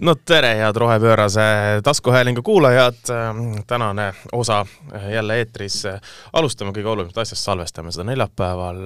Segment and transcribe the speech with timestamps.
[0.00, 1.40] no tere, head Rohepöörase
[1.84, 2.94] taskuhäälingu kuulajad.
[3.66, 4.66] tänane osa
[5.12, 5.82] jälle eetris.
[6.32, 8.78] alustame kõige olulisemat asjast, salvestame seda neljapäeval.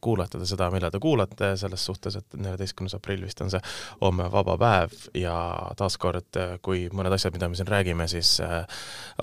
[0.00, 3.60] kuulate te seda, millal te kuulate, selles suhtes, et neljateistkümnes aprill vist on see
[4.00, 5.34] homme vaba päev ja
[5.76, 8.38] taaskord, kui mõned asjad, mida me siin räägime, siis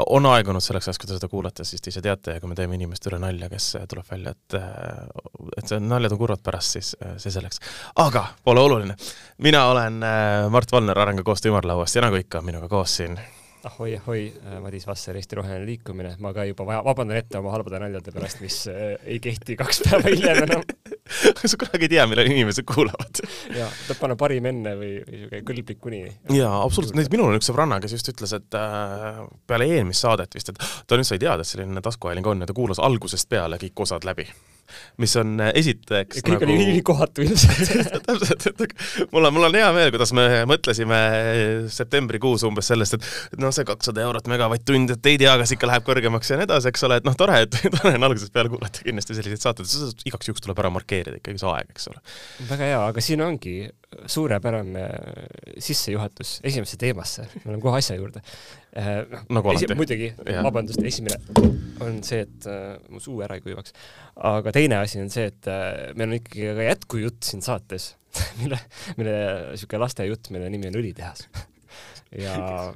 [0.08, 2.56] on aegunud selleks ajaks, kui te seda kuulate, siis te ise teate ja kui me
[2.56, 4.60] teeme inimeste üle nalja, kes tuleb välja, et
[5.58, 7.64] et see naljad on kurvad pärast, siis see selleks.
[7.96, 8.96] aga pole oluline.
[9.38, 10.04] mina olen
[10.52, 13.20] Mart Valner Arengu koostöö ümarlauast ja nagu ikka, minuga koos siin.
[13.64, 14.22] Ahoi, ahoi,
[14.64, 18.40] Madis Vasser, Eesti Roheline Liikumine, ma ka juba vaja, vabandan ette oma halbade naljade pärast,
[18.42, 20.64] mis äh, ei kehti kaks päeva hiljem enam.
[21.52, 23.22] Sa kunagi ei tea, millal inimesed kuulavad.
[23.60, 26.00] jaa, tuleb panna parim enne või, või siuke kõlblik kuni.
[26.34, 29.20] jaa, absoluutselt, näiteks minul on üks sõbranna, kes just ütles, et äh,
[29.52, 32.58] peale eelmist saadet vist, et ta nüüd sai teada, et selline taskuhääling on ja ta
[32.58, 34.32] kuulas algusest peale kõik osad läbi
[35.02, 36.56] mis on äh, esiteks kõik nagu...
[36.56, 37.72] oli kohatu ilmselt
[38.08, 41.00] täpselt, et mul on, mul on hea meel, kuidas me mõtlesime
[41.74, 45.88] septembrikuus umbes sellest, et noh, see kakssada eurot megavatt-tund, et ei tea, kas ikka läheb
[45.88, 48.86] kõrgemaks ja nii edasi, eks ole, et noh, tore, et tore on algusest peale kuulata
[48.86, 52.04] kindlasti selliseid saateid, igaks juhuks tuleb ära markeerida ikkagi see aeg, eks ole.
[52.52, 53.58] väga hea, aga siin ongi
[54.10, 54.84] suurepärane
[55.58, 58.22] sissejuhatus esimesse teemasse, me oleme kohe asja juurde
[58.78, 59.06] eh,.
[59.34, 59.78] nagu alati.
[59.80, 60.12] muidugi,
[60.46, 61.18] vabandust, esimene
[61.84, 63.74] on see, et uh, mu suu ära ei kuivaks.
[64.30, 67.94] aga teine asi on see, et uh, meil on ikkagi ka jätkujutt siin saates
[68.42, 68.60] mille,
[68.98, 69.16] mille
[69.52, 71.26] niisugune lastejutt, mille nimi on Õlitehas
[72.18, 72.34] ja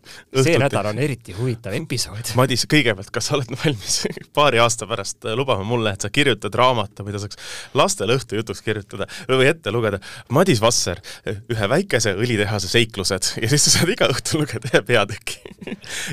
[0.45, 2.33] see nädal on eriti huvitav episood.
[2.39, 4.03] Madis, kõigepealt, kas sa oled valmis
[4.37, 7.39] paari aasta pärast lubama mulle, et sa kirjutad raamatu, mida saaks
[7.77, 10.01] lastele õhtujutuks kirjutada või ette lugeda,
[10.33, 15.41] Madis Vasser, ühe väikese õlitehase seiklused ja siis sa saad iga õhtu lugeda ühe peatüki.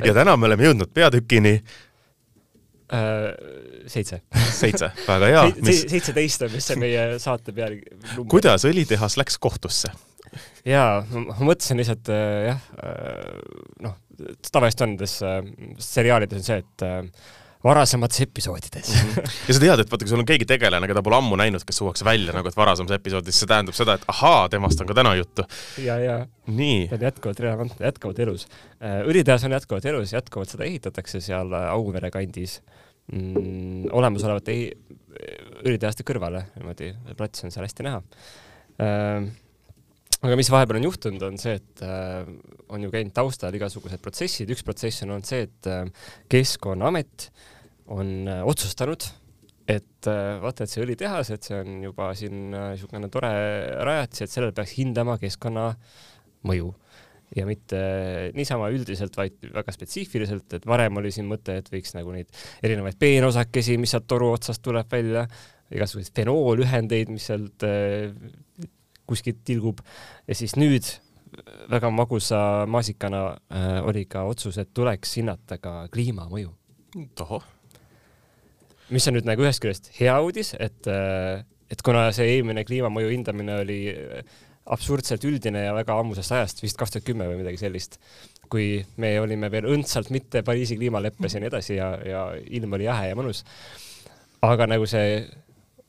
[0.04, 3.30] ja täna me oleme jõudnud peatükini äh,
[3.90, 4.22] seitse.
[4.54, 5.48] seitse, väga hea.
[5.70, 7.80] seitseteist on vist see meie saate peal.
[8.30, 9.92] kuidas õlitehas läks kohtusse?
[10.68, 13.36] Jaa, ma mõtlesin lihtsalt äh, jah äh,,
[13.86, 13.98] noh,
[14.52, 15.38] tavaliselt on nendes äh,
[15.80, 16.88] seriaalides on see, et
[17.64, 19.08] varasemates episoodides mm.
[19.10, 19.32] -hmm.
[19.48, 21.80] ja sa tead, et vaata, kui sul on keegi tegelane, keda pole ammu näinud, kes
[21.82, 25.14] tuuakse välja nagu, et varasemas episoodis, see tähendab seda, et ahaa, temast on ka täna
[25.18, 25.44] juttu.
[25.84, 26.16] ja, ja.
[26.46, 26.86] nii.
[26.88, 28.46] ta on jätkuvalt relevantne, jätkuvalt elus.
[28.80, 32.62] Õlitehas on jätkuvalt elus, jätkuvalt seda ehitatakse seal Auvere kandis
[33.12, 34.56] mm, olemasolevate
[35.66, 38.00] õlitehaste kõrvale, niimoodi plats on seal hästi näha
[38.80, 39.28] äh,
[40.20, 42.28] aga mis vahepeal on juhtunud, on see, et äh,
[42.70, 47.30] on ju käinud taustal igasugused protsessid, üks protsess on olnud see, et äh, Keskkonnaamet
[47.90, 49.06] on äh, otsustanud,
[49.70, 53.32] et äh, vaata, et see õlitehas, et see on juba siin niisugune äh, tore
[53.86, 56.72] rajatis, et sellel peaks hindama keskkonnamõju
[57.36, 57.80] ja mitte
[58.34, 62.28] niisama üldiselt, vaid väga spetsiifiliselt, et varem oli siin mõte, et võiks nagu neid
[62.66, 65.24] erinevaid peenosakesi, mis sealt toru otsast tuleb välja,
[65.70, 68.10] igasuguseid fenoolühendeid, mis sealt äh,
[69.10, 69.82] kuskilt tilgub
[70.26, 70.88] ja siis nüüd
[71.70, 76.52] väga magusa maasikana äh, oli ka otsus, et tuleks hinnata ka kliimamõju.
[77.14, 77.44] tohoh.
[78.90, 83.12] mis on nüüd nagu ühest küljest hea uudis, et äh,, et kuna see eelmine kliimamõju
[83.14, 84.38] hindamine oli äh,
[84.70, 87.98] absurdselt üldine ja väga ammusest ajast, vist kaks tuhat kümme või midagi sellist,
[88.50, 92.24] kui me olime veel õndsalt mitte Pariisi kliimaleppes ja nii edasi ja, ja
[92.58, 93.44] ilm oli jahe ja mõnus.
[94.42, 95.22] aga nagu see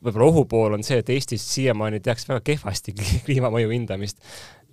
[0.03, 2.95] võib-olla ohupool on see, et Eestis siiamaani tehakse väga kehvasti
[3.25, 4.21] kliimamõju hindamist.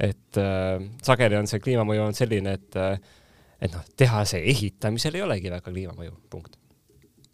[0.01, 2.99] et äh, sageli on see kliimamõju on selline, et äh,
[3.61, 6.59] et noh, tehase ehitamisel ei olegi väga kliimamõju, punkt.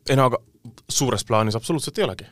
[0.09, 0.41] ei no aga
[0.89, 2.29] suures plaanis absoluutselt ei olegi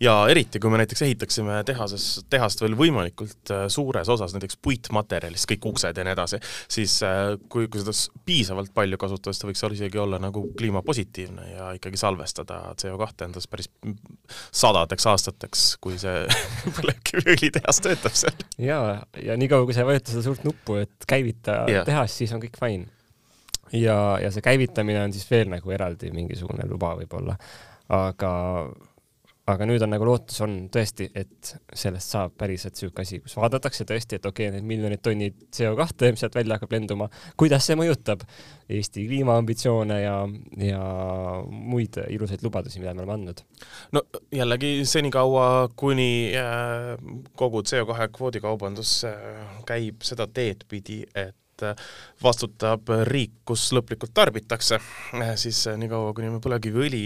[0.00, 5.48] ja eriti, kui me näiteks ehitaksime tehases, tehast veel võimalikult äh, suures osas näiteks puitmaterjalist,
[5.50, 6.40] kõik uksed ja nii edasi,
[6.70, 7.94] siis äh, kui, kui seda
[8.28, 13.48] piisavalt palju kasutada, siis ta võiks isegi olla nagu kliimapositiivne ja ikkagi salvestada CO2 endas
[13.50, 13.70] päris
[14.52, 16.26] sadadeks aastateks, kui see
[16.78, 18.46] põlevkiviõlitehas töötab seal.
[18.62, 21.86] jaa, ja niikaua, kui sa ei vajuta seda suurt nuppu, et käivita yeah.
[21.88, 22.86] tehas, siis on kõik fine.
[23.74, 27.34] ja, ja see käivitamine on siis veel nagu eraldi mingisugune luba võib-olla,
[27.98, 28.30] aga
[29.48, 33.86] aga nüüd on nagu lootus on tõesti, et sellest saab päriselt niisugune asi, kus vaadatakse
[33.88, 37.08] tõesti, et okei okay,, need miljonid tonnid CO2, mis sealt välja hakkab lenduma,
[37.40, 38.24] kuidas see mõjutab
[38.68, 40.14] Eesti kliimaambitsioone ja,
[40.60, 40.82] ja
[41.48, 43.44] muid ilusaid lubadusi, mida me oleme andnud?
[43.96, 44.04] no
[44.34, 45.48] jällegi senikaua,
[45.78, 46.94] kuni äh,
[47.38, 51.36] kogu CO2 kvoodikaubandus äh, käib seda teed pidi, et
[52.22, 54.80] vastutab riik, kus lõplikult tarbitakse,
[55.18, 57.02] äh, siis niikaua, kuni me põlevkiviõli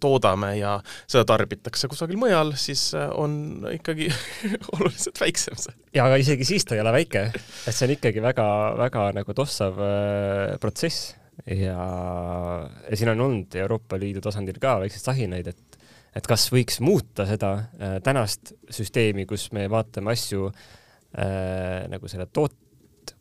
[0.00, 0.76] toodame ja
[1.08, 4.08] seda tarbitakse kusagil mujal, siis äh, on ikkagi
[4.74, 5.76] oluliselt väiksem see.
[5.96, 9.80] ja aga isegi siis ta ei ole väike, et see on ikkagi väga-väga nagu tossav
[9.80, 11.14] äh, protsess.
[11.52, 11.76] Ja,
[12.88, 15.76] ja siin on olnud Euroopa Liidu tasandil ka väikseid sahinaid, et
[16.16, 22.24] et kas võiks muuta seda äh, tänast süsteemi, kus me vaatame asju äh, nagu selle
[22.32, 22.56] toot-,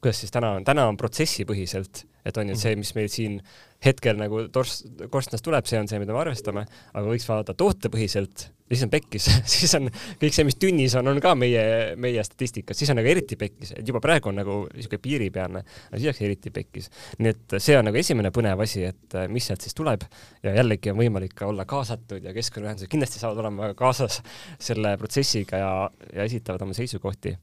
[0.02, 3.40] kuidas siis täna on, täna on protsessipõhiselt, et on ju see, mis meil siin
[3.86, 8.50] hetkel nagu torst, korstnast tuleb, see on see, mida me arvestame, aga võiks vaadata tootepõhiselt
[8.70, 9.90] siis on pekkis siis on
[10.22, 11.66] kõik see, mis tünnis on, on ka meie,
[12.02, 16.00] meie statistikas, siis on nagu eriti pekkis, et juba praegu on nagu niisugune piiripealne, aga
[16.00, 16.90] siis oleks eriti pekkis.
[17.20, 20.08] nii et see on nagu esimene põnev asi, et äh, mis sealt siis tuleb
[20.46, 24.22] ja jällegi on võimalik ka olla kaasatud ja keskkonnaühendused kindlasti saavad olema kaasas
[24.60, 25.72] selle protsessiga ja,
[26.14, 27.36] ja esitavad oma seisukohti.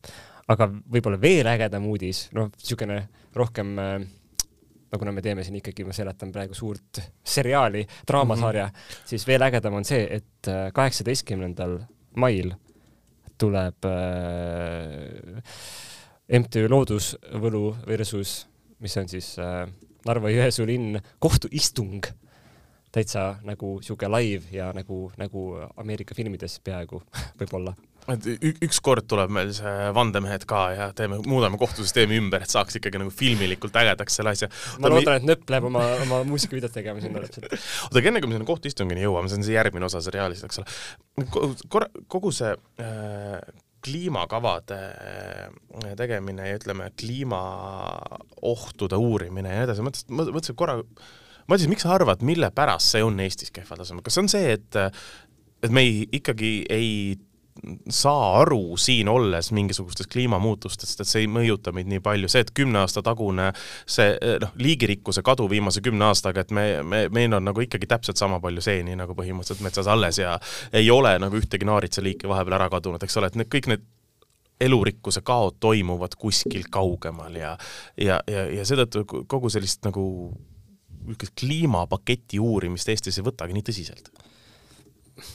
[0.52, 2.98] Aga võib-olla veel ägedam uudis, noh, niisugune
[3.36, 4.02] rohkem äh,
[4.92, 9.06] no kuna me teeme siin ikkagi, ma seletan praegu suurt seriaali, draamasarja mm, -hmm.
[9.08, 11.78] siis veel ägedam on see, et äh, kaheksateistkümnendal
[12.16, 12.52] mail
[13.38, 15.42] tuleb äh,
[16.38, 18.46] MTÜ Loodusvõlu versus,
[18.78, 19.68] mis on siis äh,
[20.06, 22.06] Narva-Jõesuu linn, kohtuistung
[22.92, 25.46] täitsa nagu sihuke live ja nagu, nagu
[25.76, 27.02] Ameerika filmides peaaegu
[27.40, 27.74] võib-olla
[28.10, 28.26] et
[28.66, 33.12] ükskord tuleb meil see vandemehed ka ja teeme, muudame kohtusüsteemi ümber, et saaks ikkagi nagu
[33.14, 34.48] filmilikult ägedaks selle asja.
[34.82, 37.54] ma loodan, et Nööp läheb oma, oma muusikavideot tegema sinna täpselt.
[37.86, 40.62] oota, aga enne kui me sinna kohtuistungini jõuame, see on see järgmine osa seriaalist, eks
[40.62, 42.50] ole, korra, kogu see
[42.82, 43.38] äh,
[43.86, 51.70] kliimakavade äh, tegemine ja ütleme, kliimaohtude uurimine ja nii edasi, mõtlesin, mõtlesin korra, ma ütlesin,
[51.70, 54.86] miks sa arvad, mille pärast see on Eestis kehval tasemel, kas see on see, et
[55.62, 56.88] et me ei, ikkagi ei
[57.92, 62.52] saa aru siin olles mingisugustest kliimamuutustest, et see ei mõjuta meid nii palju, see, et
[62.56, 63.50] kümne aasta tagune
[63.86, 68.20] see noh, liigirikkuse kadu viimase kümne aastaga, et me, me, meil on nagu ikkagi täpselt
[68.20, 70.38] sama palju seeni nagu põhimõtteliselt metsas alles ja
[70.72, 73.84] ei ole nagu ühtegi naaritsaliiki vahepeal ära kadunud, eks ole, et need kõik need
[74.62, 77.56] elurikkuse kaod toimuvad kuskil kaugemal ja
[77.98, 80.04] ja, ja, ja seetõttu kogu sellist nagu
[81.40, 84.12] kliimapaketi uurimist Eestis ei võtagi nii tõsiselt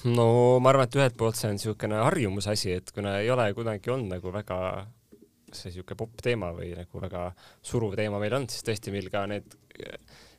[0.10, 0.28] no
[0.64, 3.94] ma arvan, et ühelt poolt see on niisugune harjumuse asi, et kuna ei ole kunagi
[3.94, 4.60] olnud nagu väga
[5.54, 7.28] see niisugune popp teema või nagu väga
[7.66, 9.58] suruv teema meil olnud, siis tõesti meil ka need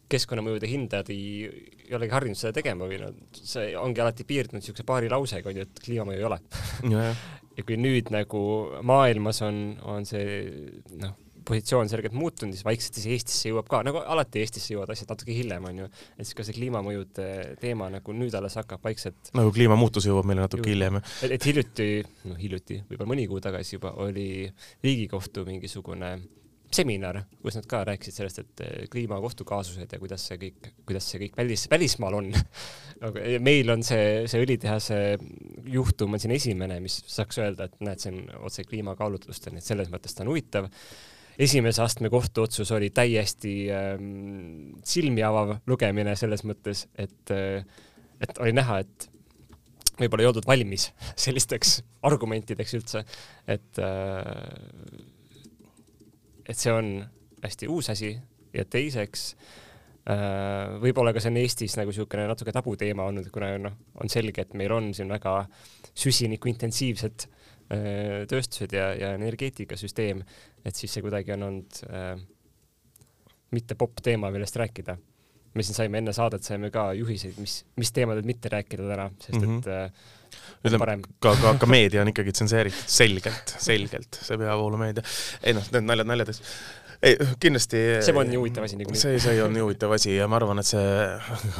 [0.08, 1.48] keskkonnamõjude hindajad ei,
[1.84, 5.66] ei olegi harjunud seda tegema või noh, see ongi alati piirdunud niisuguse paari lausega, onju,
[5.68, 6.40] et kliimamõju ei ole.
[7.58, 8.40] Ja kui nüüd nagu
[8.86, 10.36] maailmas on, on see
[11.02, 11.16] noh
[11.48, 15.34] positsioon selgelt muutunud, siis vaikselt siis Eestisse jõuab ka, nagu alati Eestisse jõuavad asjad natuke
[15.36, 15.90] hiljem, onju.
[16.16, 17.28] et siis ka see kliimamõjude
[17.62, 21.00] teema nagu nüüd alles hakkab vaikselt nagu kliimamuutus jõuab meile natuke hiljem.
[21.24, 21.90] et, et hiljuti,
[22.28, 24.28] noh hiljuti, võib-olla mõni kuu tagasi juba oli
[24.84, 26.16] Riigikohtu mingisugune
[26.74, 31.06] seminar, kus nad ka rääkisid sellest, et eh, kliimakohtu kaasused ja kuidas see kõik, kuidas
[31.08, 32.28] see kõik välis, välismaal on
[33.48, 34.98] meil on see, see õlitehase
[35.72, 39.70] juhtum on siin esimene, mis saaks öelda, et näed, see on otse kliimakaalutlustel, nii et
[39.70, 40.68] selles mõttes ta on huvitav
[41.38, 47.62] esimese astme kohtuotsus oli täiesti ähm, silmi avav lugemine selles mõttes, et, äh,
[48.20, 49.08] et oli näha, et
[49.98, 50.88] võib-olla ei oldud valmis
[51.26, 53.04] sellisteks argumentideks üldse,
[53.46, 54.34] et äh,
[56.48, 56.92] et see on
[57.44, 58.14] hästi uus asi.
[58.56, 59.34] Ja teiseks
[60.08, 64.42] äh, võib-olla ka see on Eestis nagu niisugune natuke tabuteema olnud, kuna noh, on selge,
[64.42, 65.42] et meil on siin väga
[65.92, 67.37] süsinikuintensiivsed Äh,
[67.68, 70.22] tööstused ja, ja energeetikasüsteem,
[70.64, 72.14] et siis see kuidagi on olnud äh,
[73.56, 74.96] mitte popp teema, millest rääkida.
[75.54, 79.34] me siin saime enne saadet, saime ka juhiseid, mis, mis teemadel mitte rääkida täna, sest
[79.34, 79.68] et mm -hmm.
[79.68, 79.92] äh,
[80.64, 85.02] ütleme, ka, ka, ka meedia on ikkagi tsenseeritud, selgelt, selgelt, see peavoolumeedia.
[85.42, 86.42] ei noh, need naljad naljadeks
[87.02, 89.00] ei, kindlasti see on nii huvitav asi niikuinii.
[89.00, 90.88] see, see on nii huvitav asi ja ma arvan, et see,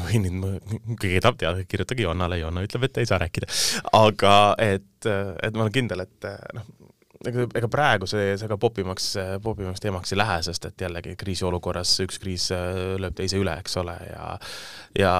[1.03, 3.51] keegi tahab teada, kirjutage Joannale, Joanna ütleb, et ei saa rääkida.
[3.99, 6.67] aga et, et ma olen kindel, et noh,
[7.27, 9.13] ega, ega praegu see, see ka popimaks,
[9.45, 13.97] popimaks teemaks ei lähe, sest et jällegi kriisiolukorras üks kriis lööb teise üle, eks ole,
[14.11, 14.35] ja
[14.99, 15.15] ja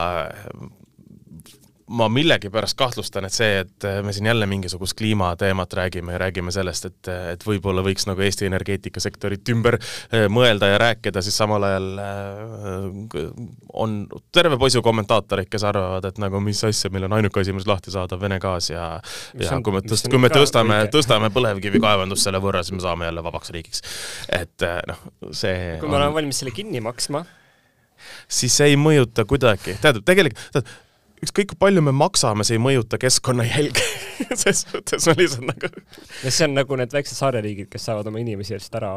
[1.89, 6.89] ma millegipärast kahtlustan, et see, et me siin jälle mingisugust kliimateemat räägime ja räägime sellest,
[6.91, 11.89] et, et võib-olla võiks nagu Eesti energeetikasektorit ümber eh, mõelda ja rääkida, siis samal ajal
[12.03, 13.31] eh,
[13.73, 14.01] on
[14.35, 17.95] terve poisu kommentaatoreid, kes arvavad, et nagu mis asja, meil on ainuke asi, mis lahti
[17.95, 18.89] saada, Vene gaas ja
[19.39, 22.85] mis ja on, kui me tõst-, kui me tõstame, tõstame põlevkivikaevandust selle võrra, siis me
[22.85, 23.85] saame jälle vabaks riigiks.
[24.29, 27.25] et eh, noh, see kui me oleme valmis selle kinni maksma,
[28.29, 30.77] siis see ei mõjuta kuidagi, tähendab, tegelikult, tähendab,
[31.25, 33.85] ükskõik kui palju me maksame, see ei mõjuta keskkonnajälge
[34.43, 35.71] ses suhtes ma lihtsalt nagu
[36.25, 38.93] ja see on nagu need väiksed saareriigid, kes saavad oma inimesi lihtsalt ära,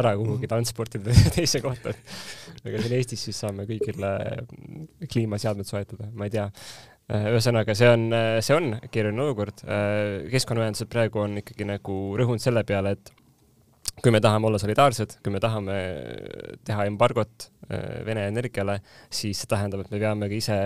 [0.00, 0.52] ära kuhugi mhm.
[0.52, 1.94] transportida teise kohta.
[2.64, 4.14] aga siin Eestis siis saame kõigile
[5.06, 6.48] kliimaseadmed soetada, ma ei tea.
[7.10, 8.10] ühesõnaga, see on,
[8.44, 9.64] see on keeruline olukord.
[10.30, 13.10] keskkonnaühendused praegu on ikkagi nagu rõhunud selle peale, et
[14.00, 15.80] kui me tahame olla solidaarsed, kui me tahame
[16.64, 17.50] teha embargot
[18.06, 18.80] Vene energiale,
[19.14, 20.56] siis see tähendab, et me peame ka ise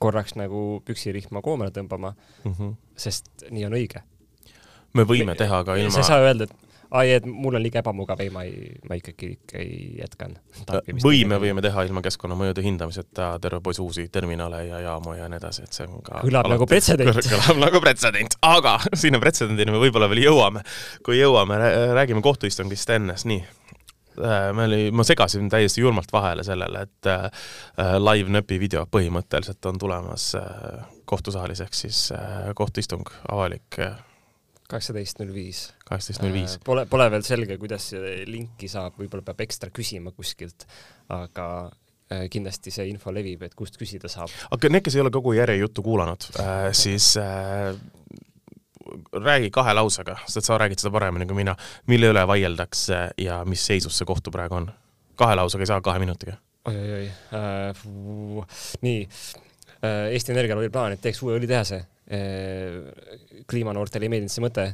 [0.00, 2.74] korraks nagu püksirihma koomale tõmbama mm, -hmm.
[2.96, 4.02] sest nii on õige.
[4.96, 5.94] me võime me, teha ka ilma.
[5.94, 8.96] sa ei saa öelda, et ai, et mul on liiga ebamugav, ei, ma ei, ma
[8.98, 10.34] ikkagi, ikka ei jätkan.
[11.04, 15.38] või me võime teha ilma keskkonnamõjude hindamiseta terve pois uusi terminale ja jaamu ja nii
[15.38, 17.22] edasi, et see on ka kõlab nagu pretsedent.
[17.34, 20.64] kõlab nagu pretsedent, aga sinna pretsedendini me võib-olla veel jõuame.
[21.06, 21.60] kui jõuame,
[21.94, 23.44] räägime kohtuistungist enne, nii
[24.52, 27.24] me oli, ma segasin täiesti julmalt vahele sellele, et äh,
[27.78, 33.98] äh live nööpi video põhimõtteliselt on tulemas äh, kohtusaalis, ehk siis äh, kohtuistung, avalik äh,
[34.70, 35.68] kaheksateist null viis.
[35.84, 36.58] kaheksateist null viis.
[36.64, 37.92] Pole, pole veel selge, kuidas
[38.26, 40.66] linki saab, võib-olla peab ekstra küsima kuskilt,
[41.10, 41.70] aga
[42.30, 44.30] kindlasti see info levib, et kust küsida saab.
[44.50, 47.70] aga need, kes ei ole kogu järjejuttu kuulanud äh,, siis äh,
[49.12, 51.56] räägi kahe lausega, sest sa räägid seda paremini kui mina,
[51.86, 54.70] mille üle vaieldakse ja mis seisus see kohtu praegu on?
[55.20, 56.38] kahe lausega ei saa, kahe minutiga.
[56.68, 57.08] Oi, oi, oi.
[57.36, 58.76] Äh,.
[58.84, 59.08] nii.
[59.84, 61.80] Äh,, Eesti Energial oli plaan, et teeks uue õlitehase.
[62.12, 63.42] Äh,.
[63.48, 64.66] kliimanoortele ei meeldinud see mõte.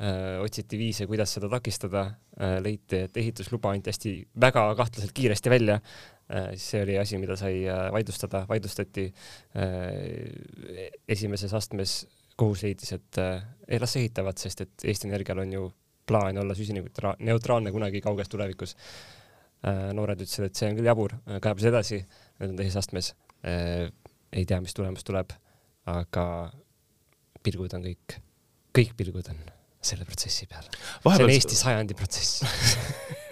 [0.00, 2.06] Äh,, otsiti viise, kuidas seda takistada.
[2.36, 5.80] Äh,, leiti, et ehitusluba anti hästi väga kahtlaselt kiiresti välja.
[6.28, 9.08] Äh,, see oli asi, mida sai äh, vaidlustada, vaidlustati
[9.56, 12.02] äh, esimeses astmes
[12.40, 15.68] kohus leidis, et äh, ei las ehitavad, sest et Eesti Energial on ju
[16.10, 18.74] plaan olla süsinikuneutraalne kunagi kauges tulevikus
[19.66, 19.92] äh,.
[19.94, 22.00] noored ütlesid, et see on küll jabur, kaebas edasi,
[22.40, 23.12] nüüd on teises astmes
[23.46, 23.86] äh,.
[24.32, 25.32] ei tea, mis tulemus tuleb,
[25.90, 26.26] aga
[27.44, 28.20] pilgud on kõik,
[28.76, 29.40] kõik pilgud on
[29.80, 30.66] selle protsessi peal.
[31.06, 32.42] see on Eesti sajandi protsess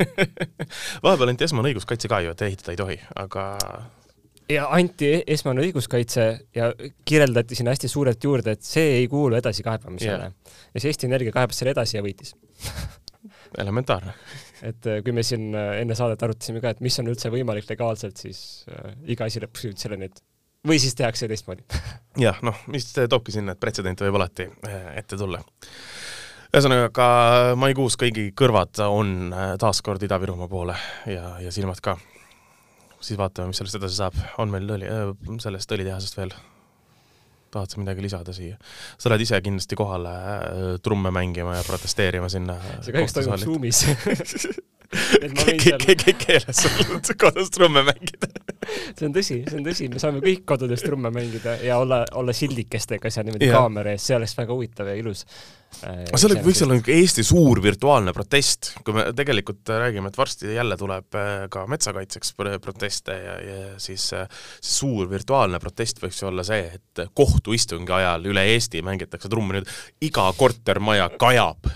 [1.04, 3.48] vahepeal anti esmane õiguskaitse ka ju, et ehitada ei tohi, aga
[4.48, 6.70] ja anti esmane õiguskaitse ja
[7.04, 10.54] kirjeldati sinna hästi suurelt juurde, et see ei kuulu edasikaebamisele yeah..
[10.74, 12.34] ja siis Eesti Energia kaebas selle edasi ja võitis.
[13.62, 14.12] Elementaarne
[14.66, 17.68] et äh, kui me siin äh, enne saadet arutasime ka, et mis on üldse võimalik
[17.70, 18.40] legaalselt, siis
[18.72, 20.22] äh, iga asi lõpuks jõudis selleni, et
[20.68, 21.64] või siis tehakse teistmoodi.
[22.24, 25.42] Jah, noh, mis toobki sinna, et pretsedente võib alati äh, ette tulla.
[26.48, 27.08] Ühesõnaga ka
[27.60, 31.98] maikuus kõigi kõrvad on taas kord Ida-Virumaa poole ja, ja silmad ka
[33.00, 34.16] siis vaatame, mis sellest edasi saab.
[34.42, 35.12] on meil õli, äh,
[35.42, 36.34] sellest õlitehasest veel?
[37.48, 38.58] tahad sa midagi lisada siia?
[39.00, 42.58] sa lähed ise kindlasti kohale äh, trumme mängima ja protesteerima sinna.
[42.82, 43.84] see kahjuks toimub Zoomis
[45.42, 48.30] võin seal keeles sul kodus trumme mängida.
[48.96, 52.34] See on tõsi, see on tõsi, me saame kõik kodudes trumme mängida ja olla, olla
[52.36, 55.24] sildikestega seal niimoodi kaamera ees, see oleks väga huvitav ja ilus.
[55.84, 60.20] Äh, aga see võiks olla niisugune Eesti suur virtuaalne protest, kui me tegelikult räägime, et
[60.20, 62.32] varsti jälle tuleb äh, ka metsakaitseks
[62.64, 64.24] proteste ja, ja siis äh,
[64.60, 70.08] see suur virtuaalne protest võiks olla see, et kohtuistungi ajal üle Eesti mängitakse trummi, nüüd
[70.08, 71.68] iga kortermaja kajab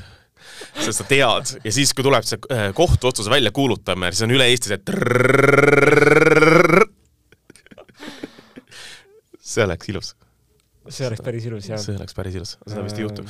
[0.87, 2.39] sest sa tead ja siis, kui tuleb see
[2.77, 4.81] kohtuotsuse välja kuulutamine, siis on üle Eesti see
[9.53, 10.15] see oleks ilus
[10.89, 11.81] see oleks päris ilus, jah.
[11.81, 13.27] see oleks päris ilus, seda vist ei juhtu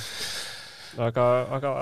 [1.00, 1.72] aga, aga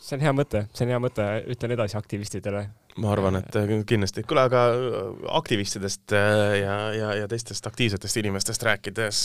[0.00, 2.64] see on hea mõte, see on hea mõte, ütlen edasi aktivistidele.
[2.98, 4.24] Ma arvan, et äh, kindlasti.
[4.26, 4.96] kuule, aga äh,
[5.38, 9.20] aktivistidest äh, ja, ja, ja teistest aktiivsetest inimestest rääkides,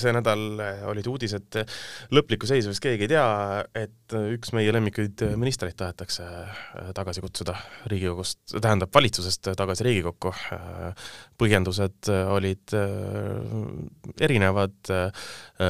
[0.00, 0.42] see nädal
[0.90, 1.60] olid uudised
[2.14, 3.26] lõplikku seisu vist keegi ei tea,
[3.78, 6.26] et üks meie lemmikuid ministreid tahetakse
[6.96, 7.54] tagasi kutsuda
[7.90, 10.32] Riigikogust, tähendab valitsusest tagasi Riigikokku.
[11.38, 12.74] põhjendused olid
[14.20, 14.92] erinevad.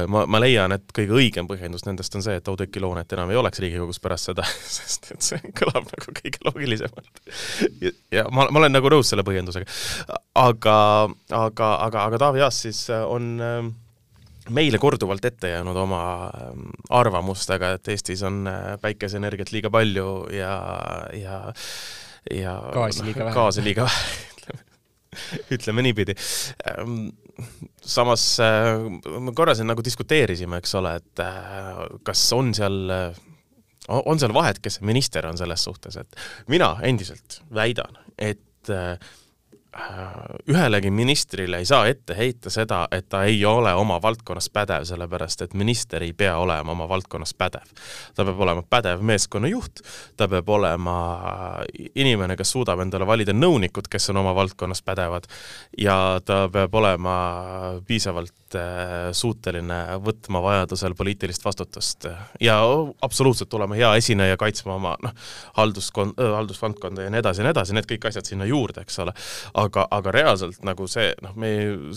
[0.07, 3.31] ma, ma leian, et kõige õigem põhjendus nendest on see, et Oudekki Loone Loonet enam
[3.33, 4.45] ei oleks Riigikogus pärast seda,
[4.77, 7.19] sest et see kõlab nagu kõige loogilisemalt.
[8.11, 9.65] Ja, ma, ma olen nagu nõus selle põhjendusega.
[10.41, 10.77] aga,
[11.31, 13.73] aga, aga, aga Taavi Aas siis on ähm,
[14.55, 20.55] meile korduvalt ette jäänud oma ähm, arvamustega, et Eestis on äh, päikeseenergiat liiga palju ja,
[21.17, 21.41] ja
[22.31, 23.35] ja gaasi liiga vähe.
[23.35, 24.63] gaasi liiga vähe, ütleme,
[25.57, 26.15] ütleme niipidi
[26.71, 26.97] ähm,
[27.85, 28.79] samas äh,
[29.19, 33.19] me korra siin nagu diskuteerisime, eks ole, et äh, kas on seal, äh,
[33.87, 36.19] on seal vahet, kes see minister on selles suhtes, et
[36.51, 38.71] mina endiselt väidan, et
[40.49, 45.41] ühelegi ministrile ei saa ette heita seda, et ta ei ole oma valdkonnas pädev, sellepärast
[45.43, 47.67] et minister ei pea olema oma valdkonnas pädev.
[48.15, 49.81] ta peab olema pädev meeskonnajuht,
[50.17, 50.95] ta peab olema
[51.95, 55.27] inimene, kes suudab endale valida nõunikud, kes on oma valdkonnas pädevad
[55.77, 57.17] ja ta peab olema
[57.87, 62.07] piisavalt äh, suuteline võtma vajadusel poliitilist vastutust
[62.39, 62.61] ja
[63.01, 65.11] absoluutselt olema hea esineja, kaitsma oma noh,
[65.59, 69.11] halduskond, haldusvaldkonda ja nii edasi ja nii edasi, need kõik asjad sinna juurde, eks ole
[69.67, 71.51] aga, aga reaalselt nagu see, noh, me,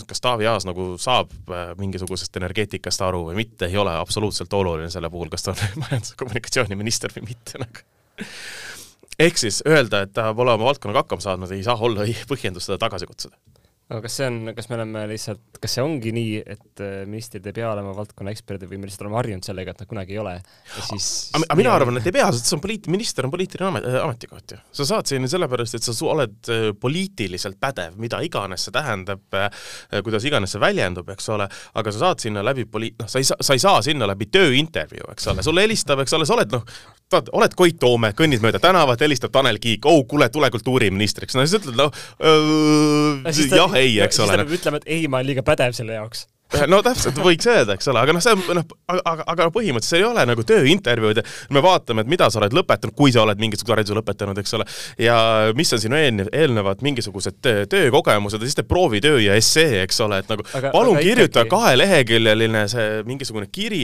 [0.08, 4.90] kas Taavi Aas nagu saab äh, mingisugusest energeetikast aru või mitte, ei ole absoluutselt oluline
[4.92, 7.87] selle puhul, kas ta on majandus- ja kommunikatsiooniminister või mitte nagu
[9.18, 12.78] ehk siis öelda, et ta pole oma valdkonnaga hakkama saanud, ei saa olla põhjendus teda
[12.87, 13.37] tagasi kutsuda.
[13.88, 17.47] Aga kas see on, kas me oleme lihtsalt, kas see ongi nii, et äh, ministrid
[17.49, 20.21] ei pea olema valdkonna eksperdid või me lihtsalt oleme harjunud sellega, et nad kunagi ei
[20.21, 20.35] ole?
[20.90, 23.88] Siis aga mina arvan, et ei pea, sest see on poliit-, minister on poliitiline amet,
[23.88, 24.61] äh, ametikoht ju.
[24.80, 29.25] sa saad sinna sellepärast, et sa oled äh, poliitiliselt pädev, mida iganes see tähendab,
[30.04, 31.49] kuidas iganes see väljendub, eks ole,
[31.80, 34.28] aga sa saad sinna läbi poli-, noh, sa ei saa, sa ei saa sinna läbi
[34.28, 36.78] tööintervjuu, eks ole, sulle helistab, eks ole, sa oled noh,
[37.12, 41.44] vaata, oled Koit Toome, kõnnid mööda tänavat, helistab Tanel Kiik, oh kuule, tule kultuuriministriks, no
[41.46, 41.92] siis ütled noh,
[43.56, 44.34] jah, ei, eks ole.
[44.34, 46.26] siis ta peab ütlema, et ei, ma olen liiga pädev selle jaoks
[46.73, 50.00] no täpselt, võiks öelda, eks ole, aga noh, see on noh, aga, aga põhimõtteliselt see
[50.00, 51.21] ei ole nagu tööintervjuud,
[51.52, 54.67] me vaatame, et mida sa oled lõpetanud, kui sa oled mingisuguse hariduse lõpetanud, eks ole,
[55.05, 55.19] ja
[55.59, 60.23] mis on sinu eelnev, eelnevad mingisugused töökogemused ja siis teed proovitöö ja essee, eks ole,
[60.23, 61.52] et nagu aga, palun aga kirjuta ikkagi...
[61.52, 63.83] kaheleheküljeline see mingisugune kiri,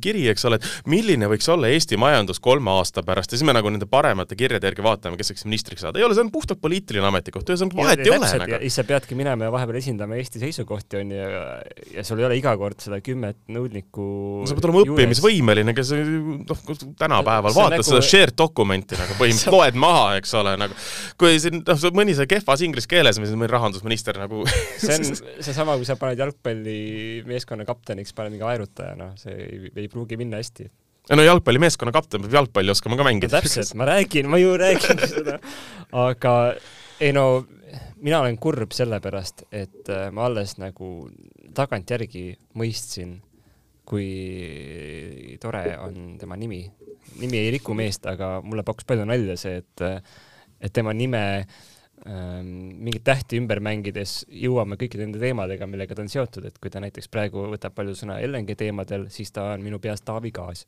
[0.00, 3.52] kiri, eks ole, et milline võiks olla Eesti majandus kolme aasta pärast ja siis me
[3.56, 6.62] nagu nende paremate kirjade järgi vaatame, kes võiks ministriks saada, ei ole, see on puhtalt
[6.64, 8.32] poliitiline ametikoht, ühesõnaga vahet ei ole.
[8.36, 8.56] Nagu.
[8.56, 11.28] ja siis sa peadki minema ja vahepeal esindama Eesti seisukohti, on ju,
[11.92, 14.06] ja sul ei ole iga kord seda kümmet nõudnikku
[14.40, 16.62] no, sa pead olema õppimisvõimeline, kes noh,
[17.00, 17.88] tänapäeval vaatad nagu...
[17.88, 20.78] seda shared dokumenti nagu põhimõtteliselt loed maha, eks ole, nagu.
[21.20, 24.46] Kui siin noh, mõni see kehvas inglise keeles, mis mõni rahandusminister nagu
[24.82, 25.06] see on
[25.46, 30.40] seesama, kui sa paned jalgpallimeeskonna kapteniks, paned mingi aerutaja, noh, see ei, ei pruugi minna
[30.42, 30.70] hästi.
[31.14, 33.30] No jalgpallimeeskonna kapten peab jalgpalli oskama ka mängida.
[33.30, 33.42] No,.
[33.44, 35.38] täpselt, ma räägin, ma ju räägin seda,
[35.94, 36.34] aga
[37.00, 37.44] ei no
[38.02, 41.08] mina olen kurb sellepärast, et äh, ma alles nagu
[41.56, 42.26] tagantjärgi
[42.58, 43.16] mõistsin,
[43.86, 46.64] kui tore on tema nimi.
[47.20, 49.82] nimi ei riku meest, aga mulle pakkus palju nalja see, et,
[50.60, 52.48] et tema nime ähm,
[52.82, 56.82] mingeid tähti ümber mängides jõuame kõikide nende teemadega, millega ta on seotud, et kui ta
[56.82, 60.66] näiteks praegu võtab palju sõna LNG teemadel, siis ta on minu peas Taavi Kaas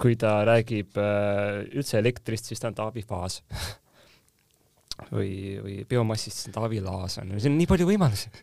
[0.00, 3.42] kui ta räägib äh, üldse elektrist, siis ta on Taavi Faas
[5.10, 5.32] või,
[5.64, 8.30] või biomassist Taavi Laas on, siin on nii palju võimalusi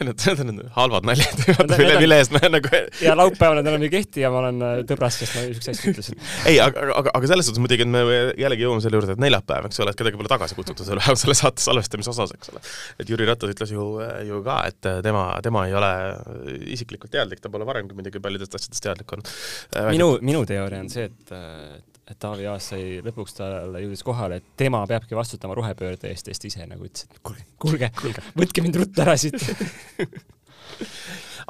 [0.00, 1.40] Need, need on halvad naljad,
[1.70, 4.74] mille, mille eest me nagu ja laupäeval nad enam ei kehti ja ma olen äh,
[4.88, 6.20] tõbras, sest ma niisuguseid asju ütlesin.
[6.50, 8.02] ei, aga, aga, aga selles suhtes muidugi, et me
[8.40, 11.36] jällegi jõuame selle juurde, et neljapäev, eks ole, et kedagi pole tagasi kutsutud selle, selle
[11.38, 12.62] saate salvestamise osas, eks ole.
[13.02, 13.88] et Jüri Ratas ütles ju,
[14.28, 15.92] ju ka, et tema, tema ei ole
[16.76, 19.34] isiklikult teadlik, ta pole varemgi muidugi paljudest asjadest teadlik olnud.
[19.92, 21.36] minu, minu teooria on see, et,
[21.80, 26.30] et et Taavi Aas sai lõpuks talle jõudis kohale, et tema peabki vastutama rohepöörde eest
[26.30, 27.20] ta ise nagu ütles, et
[27.58, 29.40] kuulge, kuulge, võtke mind ruttu ära siit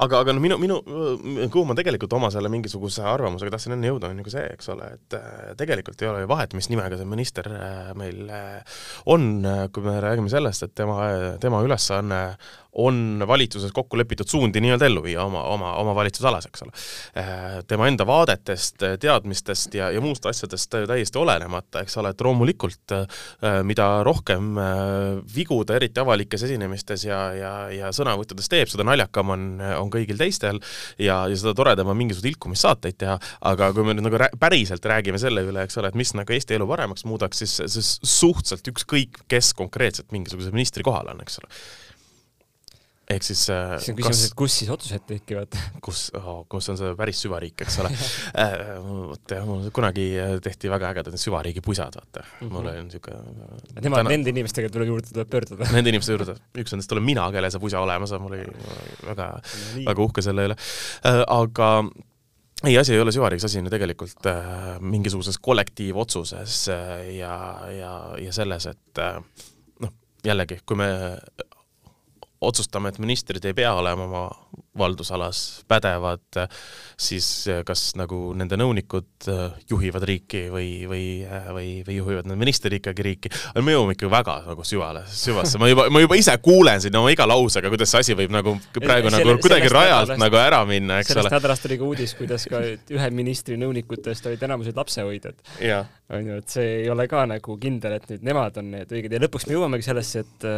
[0.03, 0.77] aga, aga no minu, minu,
[1.53, 4.71] kuhu ma tegelikult oma selle mingisuguse arvamusega tahtsin enne jõuda, on ju ka see, eks
[4.73, 8.77] ole, et äh, tegelikult ei ole ju vahet, mis nimega see minister äh, meil äh,
[9.09, 9.41] on,
[9.73, 11.01] kui me räägime sellest, et tema,
[11.41, 12.21] tema ülesanne
[12.77, 16.73] on valitsuses kokku lepitud suundi nii-öelda ellu viia oma, oma, oma valitsusalas, eks ole.
[17.65, 22.93] tema enda vaadetest, teadmistest ja, ja muust asjadest täiesti olenemata, eks ole, et loomulikult
[23.65, 24.59] mida rohkem
[25.33, 29.47] vigu ta eriti avalikes esinemistes ja, ja, ja sõnavõttudes teeb, seda naljakam on,
[29.79, 30.61] on kõigil teistel
[30.97, 33.17] ja, ja seda toredam on mingisuguseid ilkumissaateid teha,
[33.51, 36.35] aga kui me nüüd nagu rää päriselt räägime selle üle, eks ole, et mis nagu
[36.35, 41.41] Eesti elu paremaks muudaks, siis, siis suhteliselt ükskõik, kes konkreetselt mingisuguse ministri kohal on, eks
[41.43, 41.51] ole
[43.07, 45.55] ehk siis äh, siis on küsimus, et kus siis otsused tekivad?
[45.85, 47.91] kus oh,, kus on see päris süvariik, eks ole
[48.43, 50.07] äh, vot jah, mul kunagi
[50.43, 52.41] tehti väga ägedad süvariigi pusad, vaata mm.
[52.41, 52.51] -hmm.
[52.53, 56.75] mul oli niisugune Nemad täna..., nende inimestega tuleb juurde tuleb pöörduda Nende inimeste juurde, üks
[56.75, 58.45] nendest olen mina, kellel see pusa olemas on, mul oli
[59.07, 59.55] väga no,,
[59.87, 61.23] väga uhke selle üle äh,.
[61.27, 61.71] aga
[62.63, 67.35] ei, asi ei ole süvariigis, asi on ju tegelikult äh, mingisuguses kollektiivotsuses äh, ja,
[67.71, 69.19] ja, ja selles, et äh,
[69.83, 69.93] noh,
[70.25, 70.89] jällegi, kui me
[72.41, 74.23] otsustame, et ministrid ei pea olema oma
[74.77, 76.21] valdusalas pädevad,
[77.01, 82.37] siis kas nagu nende nõunikud äh, juhivad riiki või, või, äh, või, või juhivad need
[82.37, 86.37] ministrid ikkagi riiki, me jõuame ikka väga nagu süvale, süvasse, ma juba, ma juba ise
[86.43, 90.13] kuulen siin oma iga lausega, kuidas see asi võib nagu praegu selle, nagu kuidagi rajalt
[90.13, 91.29] nädalast, nagu ära minna, eks sellest ole.
[91.31, 92.63] sellest nädalast oli ka uudis, kuidas ka
[92.99, 95.41] ühe ministri nõunikutest olid enamused lapsehoidjad.
[96.13, 99.17] on ju, et see ei ole ka nagu kindel, et nüüd nemad on need õiged
[99.17, 100.49] ja lõpuks me jõuamegi sellesse, et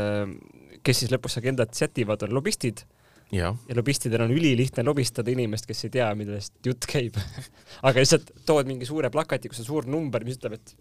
[0.89, 2.85] kes siis lõpuks agendat sätivad, on lobistid.
[3.31, 7.19] ja, ja lobistidel on ülilihtne lobistada inimest, kes ei tea, millest jutt käib
[7.87, 10.75] aga lihtsalt tood mingi suure plakati, kus on suur number, mis ütleb, et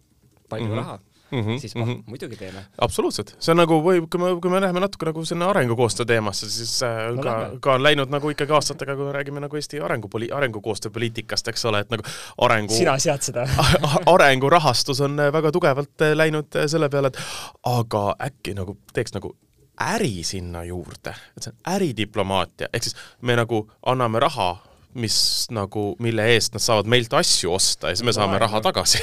[0.49, 0.85] palju mm -hmm.
[0.85, 0.99] raha
[1.31, 2.03] Mm -hmm, siis mm -hmm.
[2.07, 2.65] muidugi teeme.
[2.81, 6.51] absoluutselt, see on nagu või kui me, kui me läheme natuke nagu sinna arengukoostöö teemasse,
[6.51, 9.79] siis äh, no, ka, ka on läinud nagu ikkagi aastatega, kui me räägime nagu Eesti
[9.79, 12.03] arengupoli-, arengukoostöö poliitikast, eks ole, et nagu
[12.39, 13.45] arengu sina sead seda
[14.15, 17.19] arengurahastus on väga tugevalt äh, läinud äh, selle peale, et
[17.63, 19.37] aga äkki nagu teeks nagu
[19.81, 24.57] äri sinna juurde, et see on äridiplomaatia, ehk siis me nagu anname raha
[24.99, 29.01] mis nagu, mille eest nad saavad meilt asju osta ja siis me saame raha tagasi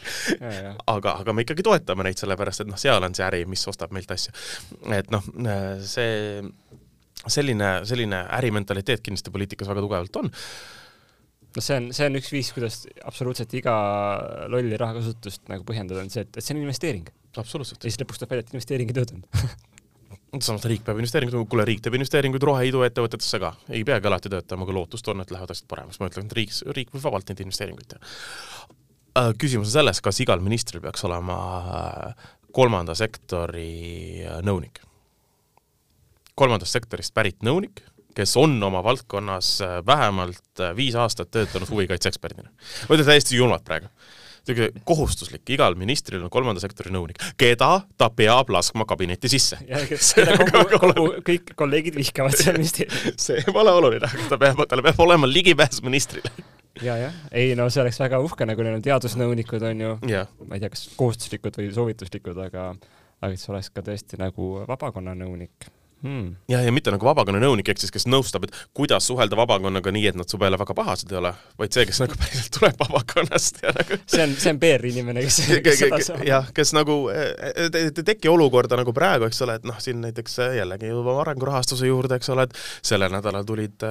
[0.94, 3.92] aga, aga me ikkagi toetame neid, sellepärast et noh, seal on see äri, mis ostab
[3.96, 4.32] meilt asju.
[4.96, 5.26] et noh,
[5.84, 6.40] see
[7.28, 12.52] selline, selline ärimentaliteet kindlasti poliitikas väga tugevalt on no see on, see on üks viis,
[12.54, 13.74] kuidas absoluutselt iga
[14.52, 17.10] lolli rahakasutust nagu põhjendada, on see, et, et see on investeering.
[17.34, 17.82] absoluutselt.
[17.82, 19.42] ja siis lõpuks tuleb välja, et investeering ei töötanud
[20.38, 24.76] samas riik peab investeeringuid, kuule, riik teeb investeeringuid roheiduettevõtetesse ka, ei peagi alati töötama, aga
[24.76, 27.90] lootust on, et lähevad asjad paremaks, ma ütlen, et riik, riik võib vabalt neid investeeringuid
[27.90, 28.12] teha.
[29.18, 34.84] Äh, küsimus on selles, kas igal ministril peaks olema äh, kolmanda sektori äh, nõunik.
[36.38, 37.82] kolmandast sektorist pärit nõunik,
[38.16, 42.48] kes on oma valdkonnas vähemalt viis aastat töötanud huvikaitseeksperdina.
[42.88, 43.90] ma ütlen täiesti julmalt praegu
[44.48, 49.58] niisugune kohustuslik, igal ministril on kolmanda sektori nõunik, keda ta peab laskma kabinetti sisse.
[51.26, 53.18] kõik kolleegid vihkavad seal ministeeriumis.
[53.20, 56.32] see pole oluline, aga ta peab, tal peab olema ligipääs ministrile.
[56.80, 59.98] Ja, jah, ei no see oleks väga uhke, nagu neil on teadusnõunikud, on ju,
[60.46, 62.70] ma ei tea, kas kohustuslikud või soovituslikud, aga
[63.20, 65.68] aga et see oleks ka tõesti nagu vabakonna nõunik
[66.02, 66.36] hmm..
[66.50, 70.06] jah, ja mitte nagu vabakonna nõunik, ehk siis kes nõustab, et kuidas suhelda vabakonnaga nii,
[70.12, 73.62] et nad su peale väga pahased ei ole, vaid see, kes nagu päriselt tuleb vabakonnast
[73.64, 75.40] ja nagu see on, see on PR-inimene, kes
[75.82, 76.24] seda saab.
[76.28, 80.02] jah, kes nagu ei te, te, teki olukorda nagu praegu, eks ole, et noh, siin
[80.04, 82.58] näiteks äh, jällegi juba arengurahastuse juurde, eks ole, et
[82.92, 83.84] sellel nädalal tulid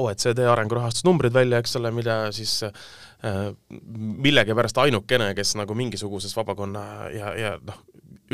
[0.00, 2.60] OECD arengurahastusnumbrid välja, eks ole, mida siis
[4.24, 7.82] millegipärast ainukene, kes nagu mingisuguses vabakonna ja, ja noh,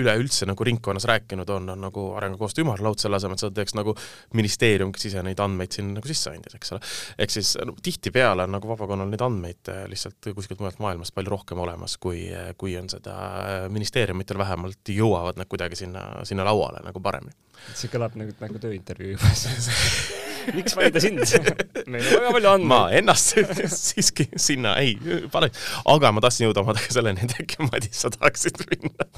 [0.01, 3.95] üleüldse nagu ringkonnas rääkinud on, on nagu arengukoostöö ümarlaud, selle asemel, et seda teeks nagu
[4.37, 6.83] ministeerium, kes ise neid andmeid siin nagu sisse andis, eks ole.
[7.25, 11.35] ehk siis no, tihtipeale on nagu vabakonnal neid andmeid äh, lihtsalt kuskilt mujalt maailmast palju
[11.37, 12.27] rohkem olemas, kui,
[12.61, 17.35] kui on seda äh, ministeeriumitel vähemalt jõuavad nad kuidagi sinna, sinna lauale nagu paremini.
[17.75, 19.33] see kõlab nagu, nagu tööintervjuu juba
[20.55, 21.25] miks valida sind?
[21.91, 22.69] meil on väga palju andmeid.
[22.71, 23.35] ma ennast
[23.89, 24.95] siiski sinna ei
[25.33, 25.51] pane,
[25.95, 29.11] aga ma tahtsin jõuda omadega selleni, et äkki Madis, sa tahaksid minna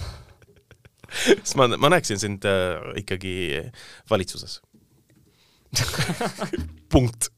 [1.42, 3.34] sest ma, ma näeksin sind äh, ikkagi
[4.10, 4.60] valitsuses
[6.92, 7.28] punkt.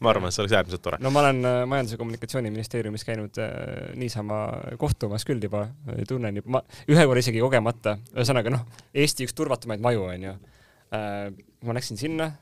[0.00, 0.98] ma arvan, et see oleks äärmiselt tore.
[1.02, 4.40] no ma olen äh, Majandus- ja Kommunikatsiooniministeeriumis käinud äh, niisama
[4.80, 5.66] kohtumas küll juba,
[6.08, 11.32] tunnen juba, ma ühe korra isegi kogemata, ühesõnaga noh, Eesti üks turvatumaid maju onju äh,.
[11.64, 12.32] ma läksin sinna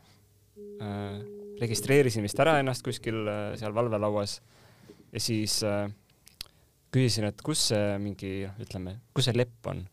[0.83, 1.23] äh,,
[1.63, 4.41] registreerisin vist ära ennast kuskil äh, seal valvelauas
[5.13, 5.87] ja siis äh,
[6.93, 9.85] küsisin, et kus see mingi, ütleme, kus see lepp on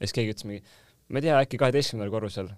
[0.00, 0.76] ja siis keegi ütles mingi,
[1.10, 2.52] ma ei tea, äkki kaheteistkümnendal korrusel,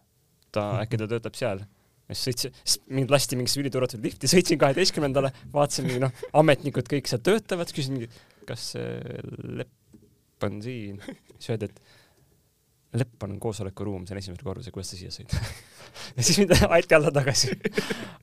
[0.54, 1.64] ta, äkki ta töötab seal.
[2.08, 6.90] ja siis sõitsin, siis mind lasti mingisse üliturvatud lifti, sõitsin kaheteistkümnendale, vaatasin mingi noh, ametnikud
[6.90, 9.18] kõik seal töötavad, küsisin mingi, kas see
[9.60, 11.02] lepp on siin?
[11.36, 15.32] siis öeldi, et lepp on koosolekuruum, see on esimesel korrusel, kuidas sa siia sõid
[16.16, 17.54] ja siis mind aeti alla tagasi.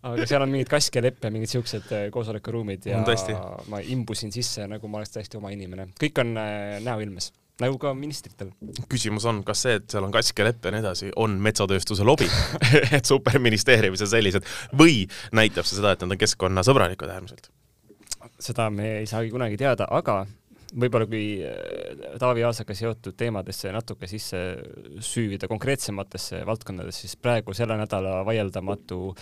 [0.05, 3.01] aga seal on mingid kask ja lepp ja mingid siuksed äh, koosolekuruumid ja
[3.71, 5.89] ma imbusin sisse nagu ma oleks täiesti oma inimene.
[5.99, 7.31] kõik on äh, näoilmes
[7.63, 8.51] nagu ka ministritel.
[8.91, 12.07] küsimus on, kas see, et seal on kask ja lepp ja nii edasi, on metsatööstuse
[12.07, 12.29] lobi
[12.97, 14.47] et superministeeriumis on sellised
[14.79, 15.03] või
[15.35, 17.51] näitab see seda, et nad on keskkonnasõbralikud äärmiselt?
[18.39, 20.21] seda me ei saagi kunagi teada, aga
[20.75, 24.41] võib-olla kui äh, Taavi Aasaga seotud teemadesse natuke sisse
[25.03, 29.15] süüvida konkreetsematesse valdkondadesse, siis praegu selle nädala vaieldamatu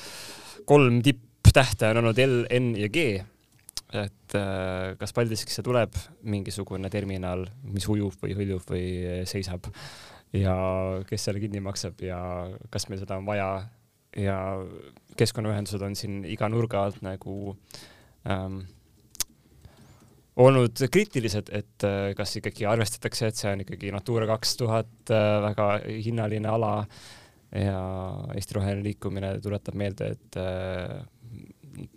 [0.68, 3.08] kolm tipptähte on olnud L, N ja G
[3.96, 5.96] et äh, kas Paldiskisse tuleb
[6.28, 8.88] mingisugune terminal, mis ujub või hõljub või
[9.30, 9.70] seisab
[10.36, 10.56] ja
[11.08, 12.20] kes selle kinni maksab ja
[12.74, 13.52] kas meil seda on vaja
[14.18, 14.40] ja
[15.18, 17.56] keskkonnaühendused on siin iga nurga alt nagu
[18.30, 18.66] ähm,
[20.38, 25.30] olnud kriitilised, et äh, kas ikkagi arvestatakse, et see on ikkagi Natura kaks tuhat äh,
[25.48, 26.74] väga hinnaline ala
[27.56, 27.80] ja
[28.36, 30.38] Eesti Roheline Liikumine tuletab meelde, et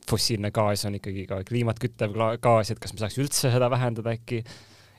[0.09, 4.14] fossiilne gaas on ikkagi ka kliimat küttev gaas, et kas me saaks üldse seda vähendada
[4.14, 4.43] äkki,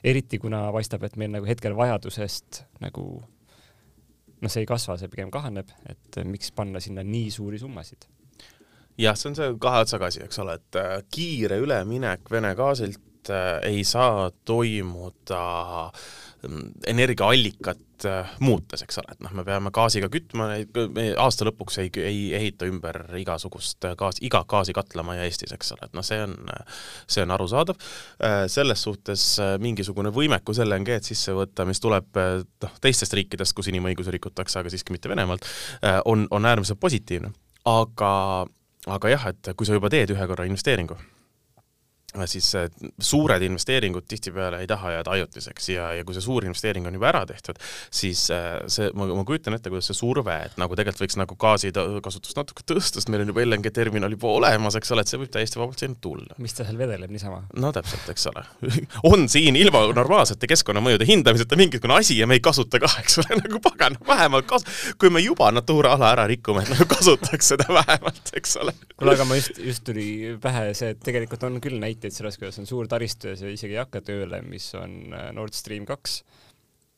[0.04, 3.06] eriti kuna paistab, et meil nagu hetkel vajadusest nagu
[4.42, 8.08] noh, see ei kasva, see pigem kahaneb, et miks panna sinna nii suuri summasid?
[8.98, 13.30] jah, see on see kahe otsaga asi, eks ole, et äh, kiire üleminek Vene gaasilt
[13.32, 15.44] äh, ei saa toimuda
[15.88, 16.31] mm,
[16.86, 20.48] energiaallikat äh, muutes, eks ole, et noh, me peame gaasiga kütma,
[20.94, 25.94] me aasta lõpuks ei, ei ehita ümber igasugust gaas, iga gaasikatlamajja Eestis, eks ole, et
[25.94, 26.34] noh, see on,
[27.06, 27.78] see on arusaadav.
[28.22, 33.70] Äh, selles suhtes äh, mingisugune võimekus LNG-d sisse võtta, mis tuleb noh, teistest riikidest, kus
[33.70, 35.46] inimõigusi rikutakse, aga siiski mitte Venemaalt,
[36.08, 37.30] on, on äärmiselt positiivne.
[37.68, 38.12] aga,
[38.90, 40.98] aga jah, et kui sa juba teed ühe korra investeeringu,
[42.28, 42.50] siis
[43.00, 47.08] suured investeeringud tihtipeale ei taha jääda ajutiseks ja, ja kui see suur investeering on juba
[47.12, 47.60] ära tehtud,
[47.92, 52.38] siis see, ma, ma kujutan ette, kuidas see surve, et nagu tegelikult võiks nagu gaasikasutust
[52.38, 55.32] natuke tõsta, sest meil on juba LNG terminal juba olemas, eks ole, et see võib
[55.32, 56.36] täiesti vabalt sinna tulla.
[56.42, 57.42] mis ta seal vedeleb niisama?
[57.56, 58.44] no täpselt, eks ole
[59.12, 63.38] on siin ilma normaalsete keskkonnamõjude hindamiseta mingisugune asi ja me ei kasuta ka, eks ole,
[63.44, 64.66] nagu pagan, vähemalt kas-,
[65.00, 68.74] kui me juba Natura ala ära rikume, et nagu kasutaks seda vähemalt, eks ole.
[68.96, 72.58] kuule, aga ma just, just tuli pähe see, et tegelikult on küll näiteid sellest, kuidas
[72.58, 76.24] on suur taristu ja see isegi ei hakka tööle, mis on äh, Nord Stream kaks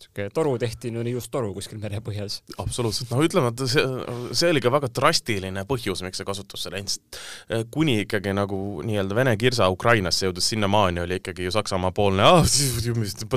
[0.04, 2.40] niisugune toru tehti, no just toru kuskil merepõhjas.
[2.58, 3.84] absoluutselt, no ütleme, et see,
[4.36, 9.14] see oli ka väga drastiline põhjus, miks see kasutusse läinud, eh, kuni ikkagi nagu nii-öelda
[9.14, 12.24] Vene kirsa Ukrainasse jõudis sinnamaani, oli ikkagi ju Saksamaa-poolne,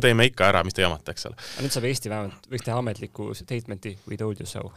[0.07, 1.37] teeme ikka ära, mis te jamate, eks ole.
[1.61, 4.71] nüüd saab Eesti vähemalt, võiks teha ametliku statement'i we told you so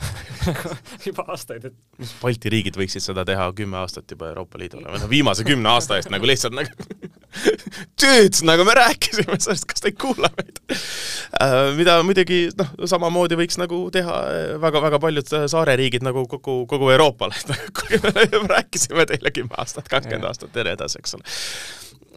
[1.07, 5.11] juba aastaid, et Balti riigid võiksid seda teha kümme aastat juba Euroopa Liidule või noh,
[5.11, 6.90] viimase kümne aasta eest nagu lihtsalt nagu
[8.01, 10.61] dudes, nagu me rääkisime sellest, kas te ei kuula meid.
[10.71, 11.73] Uh,?
[11.79, 14.17] mida muidugi noh, samamoodi võiks nagu teha
[14.63, 19.07] väga-väga eh, paljud eh, saareriigid nagu kogu, kogu Euroopal, et nagu kuigi me juba rääkisime
[19.11, 21.37] teile kümme aastat, kakskümmend aastat ja nii edasi, eks ole.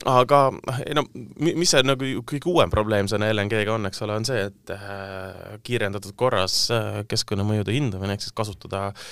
[0.10, 0.39] Aga
[0.84, 1.06] ei no
[1.39, 5.54] mis see nagu kõige uuem probleem selle LNG-ga on, eks ole, on see, et äh,
[5.63, 9.06] kiirendatud korras äh, keskkonnamõjude hindamine, ehk siis kasutada äh,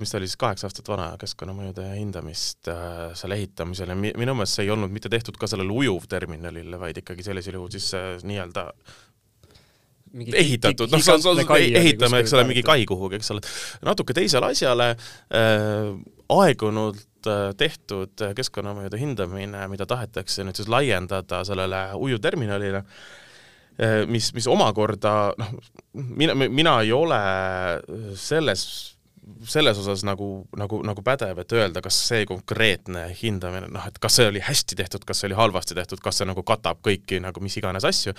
[0.00, 4.32] mis ta oli siis kaheksa aastat vana keskkonnamõjude hindamist äh, selle ehitamisel ja mi minu
[4.38, 8.14] meelest see ei olnud mitte tehtud ka sellele ujuvterminalile, vaid ikkagi sellisel juhul siis äh,
[8.24, 8.64] nii-öelda
[10.16, 11.04] ehitatud, noh,
[11.58, 13.44] ehitame, eks ole, mingi kai kuhugi, eks ole,
[13.84, 15.92] natuke teisele asjale äh,
[16.32, 24.48] aegunud äh, tehtud keskkonnamõjude hindamine, mida tahetakse nüüd siis laiendada sellele ujuvterminalile äh,, mis, mis
[24.48, 25.56] omakorda noh,
[25.92, 27.20] mina, mina ei ole
[28.16, 28.64] selles
[29.48, 34.18] selles osas nagu, nagu, nagu pädev, et öelda, kas see konkreetne hindamine, noh, et kas
[34.18, 37.42] see oli hästi tehtud, kas see oli halvasti tehtud, kas see nagu katab kõiki nagu
[37.44, 38.14] mis iganes asju,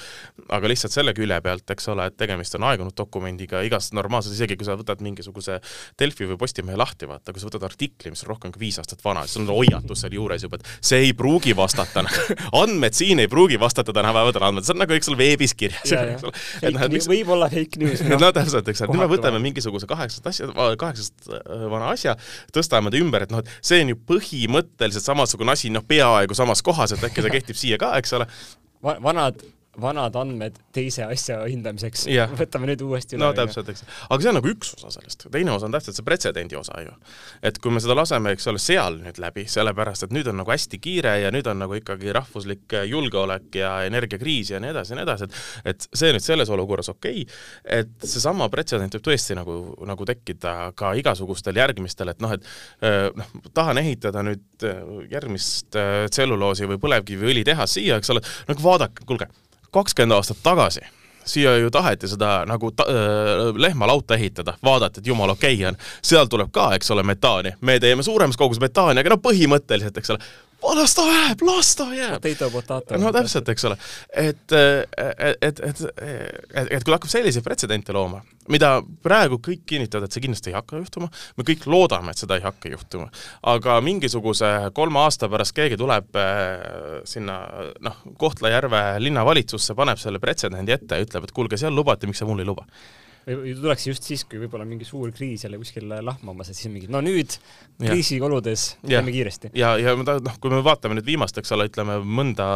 [0.56, 4.58] aga lihtsalt selle külje pealt, eks ole, et tegemist on aegunud dokumendiga, igas normaalses, isegi
[4.60, 5.60] kui sa võtad mingisuguse
[6.00, 9.04] Delfi või Postimehe lahti, vaata, kui sa võtad artikli, mis on rohkem kui viis aastat
[9.06, 12.06] vana, siis on hoiatus seal juures juba, et see ei pruugi vastata
[12.62, 15.94] andmed siin ei pruugi vastata tänapäeval andmed, see on nagu, eks ole, veebis kirjas.
[16.70, 18.04] Noh, võib-olla fake news.
[18.24, 22.16] no täpselt, eks ole, nüüd me võtame mingisuguse kaheksast asja, kaheksa kaheksast äh, vana asja,
[22.56, 26.64] tõstame ta ümber, et noh, et see on ju põhimõtteliselt samasugune asi, noh, peaaegu samas
[26.66, 28.28] kohas, et äkki ta kehtib siia ka, eks ole
[28.84, 28.98] Va.
[29.04, 29.42] vanad
[29.82, 32.32] vanad andmed teise asja hindamiseks yeah..
[32.40, 33.24] võtame nüüd uuesti üle.
[33.24, 33.86] no täpselt, eks.
[34.08, 36.94] aga see on nagu üks osa sellest, teine osa on täpselt see pretsedendi osa ju.
[37.46, 40.54] et kui me seda laseme, eks ole, seal nüüd läbi, sellepärast et nüüd on nagu
[40.54, 45.00] hästi kiire ja nüüd on nagu ikkagi rahvuslik julgeolek ja energiakriis ja nii edasi ja
[45.00, 49.38] nii edasi, et et see nüüd selles olukorras okei okay,, et seesama pretsedent võib tõesti
[49.38, 49.58] nagu,
[49.90, 52.46] nagu tekkida ka igasugustel järgmistel, et noh, et
[53.20, 54.68] noh, tahan ehitada nüüd
[55.12, 55.76] järgmist
[56.10, 59.30] tselluloosi või põlevkiviõlitehast siia, eks ole, nagu vaadake, kuulge
[59.72, 60.86] kakskümmend aastat tagasi
[61.30, 65.78] siia ju taheti seda nagu ta, äh, lehmalauta ehitada, vaadata, et jumala okei okay on,
[66.02, 70.16] seal tuleb ka, eks ole, metaani, me teeme suuremas koguses metaani, aga no põhimõtteliselt, eks
[70.16, 70.30] ole,
[70.62, 72.20] las ta jääb, las ta jääb.
[73.00, 73.78] No täpselt, eks ole.
[74.14, 78.72] et, et, et, et, et, et kui hakkab selliseid pretsedente looma, mida
[79.06, 82.46] praegu kõik kinnitavad, et see kindlasti ei hakka juhtuma, me kõik loodame, et seda ei
[82.46, 83.10] hakka juhtuma,
[83.54, 87.42] aga mingisuguse kolme aasta pärast keegi tuleb äh, sinna
[87.86, 92.30] noh, Kohtla-Järve linnavalitsusse, paneb selle pretsedendi ette ja ütleb, et kuulge, seal lubati, miks sa
[92.30, 92.68] mul ei luba
[93.38, 97.02] tuleks just siis, kui võib-olla mingi suur kriis jälle kuskil lahmamas, et siis mingi no
[97.04, 97.36] nüüd
[97.80, 99.52] kriisioludes teeme kiiresti.
[99.60, 102.50] ja, ja noh, kui me vaatame nüüd viimast, eks ole, ütleme mõnda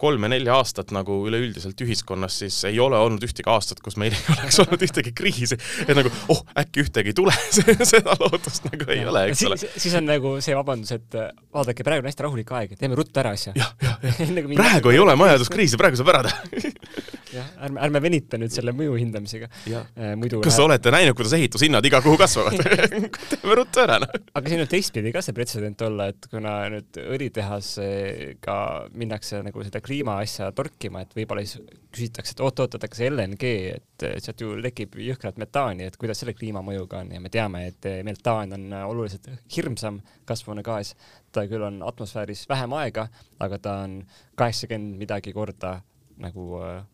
[0.00, 4.60] kolme-nelja aastat nagu üleüldiselt ühiskonnas, siis ei ole olnud ühtegi aastat, kus meil ei oleks
[4.64, 7.34] olnud ühtegi kriisi, et nagu oh, äkki ühtegi ei tule
[7.92, 9.10] seda lootust nagu ei ja.
[9.12, 9.60] ole, eks ole.
[9.64, 11.20] siis on nagu see vabandus, et
[11.54, 13.54] vaadake, praegu on hästi rahulik aeg, teeme ruttu ära asja.
[13.56, 14.50] jah, jah, jah.
[14.62, 18.96] praegu ei ole majanduskriisi, praegu saab ära teha jah, ärme, ärme venita nüüd selle mõju
[18.98, 19.48] hindamisega.
[19.68, 20.66] Äh, muidu kas läheb...
[20.70, 22.60] olete näinud, kuidas ehitushinnad iga kuhu kasvavad
[23.30, 24.12] teeme ruttu ära, noh.
[24.36, 28.58] aga siin võib teistpidi ka see pretsedent olla, et kuna nüüd õlitehasega
[28.96, 31.62] minnakse nagu seda kliima asja torkima, et võib-olla siis
[31.96, 36.20] küsitakse, et oot-oot, et aga see LNG, et sealt ju tekib jõhkrat metaani, et kuidas
[36.20, 40.92] selle kliimamõjuga on ja me teame, et metaan on oluliselt hirmsam kasvuhoonegaas,
[41.32, 43.06] ta küll on atmosfääris vähem aega,
[43.40, 44.00] aga ta on
[44.36, 45.78] kaheksakümmend midagi korda
[46.20, 46.84] nagu äh,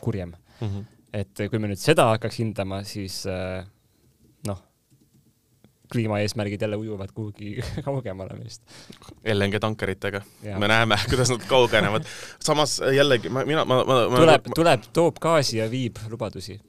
[0.00, 0.68] kurjem mm.
[0.68, 0.84] -hmm.
[1.12, 3.66] et kui me nüüd seda hakkaks hindama, siis äh,
[4.46, 4.62] noh,
[5.92, 8.62] kliimaeesmärgid jälle ujuvad kuhugi kaugemale meist.
[9.24, 10.22] LNG tankeritega,
[10.58, 12.04] me näeme, kuidas nad kaugenevad.
[12.40, 16.60] samas jällegi ma, mina, ma, ma, tuleb, tuleb, toob gaasi ja viib lubadusi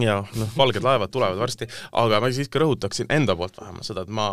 [0.00, 4.12] ja noh, valged laevad tulevad varsti, aga ma siiski rõhutaksin enda poolt vähemalt seda, et
[4.14, 4.28] ma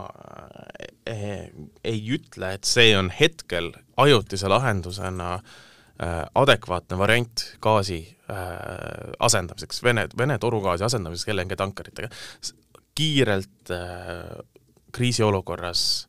[1.10, 1.48] eh,
[1.84, 5.40] ei ütle, et see on hetkel ajutise lahendusena
[6.36, 8.02] adekvaatne variant gaasi
[9.20, 12.10] asendamiseks, Vene, Vene torugaasi asendamiseks LNG tankeritega.
[12.96, 14.38] kiirelt äh,
[14.96, 16.08] kriisiolukorras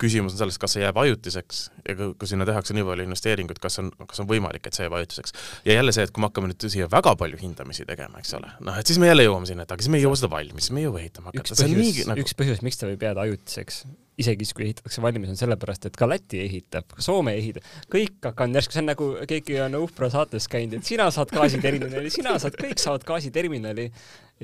[0.00, 3.78] küsimus on selles, kas see jääb ajutiseks ja kui, sinna tehakse nii palju investeeringuid, kas
[3.82, 5.34] on, kas on võimalik, et see jääb ajutiseks.
[5.68, 8.50] ja jälle see, et kui me hakkame nüüd siia väga palju hindamisi tegema, eks ole,
[8.66, 10.70] noh et siis me jälle jõuame sinna, et aga siis me ei jõua seda valmis,
[10.74, 11.54] me ei jõua ehitama hakata.
[11.54, 12.24] üks põhjus, nagu...
[12.24, 13.84] üks põhjus, miks ta võib jääda ajutiseks,
[14.18, 18.28] isegi siis, kui ehitatakse valmis, on sellepärast, et ka Läti ehitab, ka Soome ehitab, kõik
[18.30, 22.36] on järsku, see on nagu keegi on Uhpra saates käinud, et sina saad gaasiterminali, sina
[22.42, 23.88] saad, kõik saavad gaasiterminali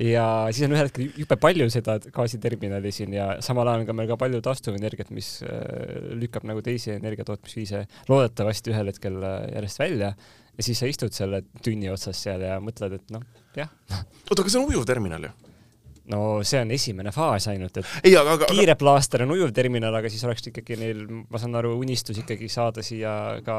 [0.01, 3.95] ja siis on ühel hetkel jube palju seda gaasiterminali siin ja samal ajal on ka
[3.97, 9.83] meil ka palju taastuvenergiat, mis äh, lükkab nagu teisi energiatootmisviise loodetavasti ühel hetkel äh, järjest
[9.83, 13.23] välja ja siis sa istud selle tünni otsas seal ja mõtled, et noh,
[13.57, 13.71] jah.
[13.91, 15.33] oota, aga see on ujuvterminal ju?
[16.11, 20.09] no see on esimene faas ainult, et ei, aga, aga, kiire plaaster on ujuvterminal, aga
[20.11, 23.13] siis oleks ikkagi neil, ma saan aru, unistus ikkagi saada siia
[23.45, 23.57] ka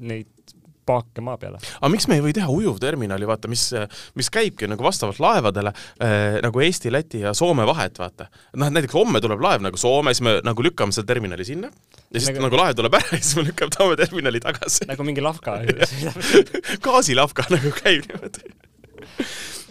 [0.00, 1.60] neid paake maa peale.
[1.80, 3.68] aga miks me ei või teha ujuvterminali, vaata, mis,
[4.18, 8.30] mis käibki nagu vastavalt laevadele äh, nagu Eesti, Läti ja Soome vahet, vaata.
[8.56, 11.70] noh, et näiteks homme tuleb laev nagu Soome, siis me nagu lükkame selle terminali sinna
[11.70, 14.88] ja siis nagu, nagu laev tuleb ära ja siis me lükkame, toome terminali tagasi.
[14.90, 15.60] nagu mingi lavka
[16.86, 18.50] gaasilavka nagu käib niimoodi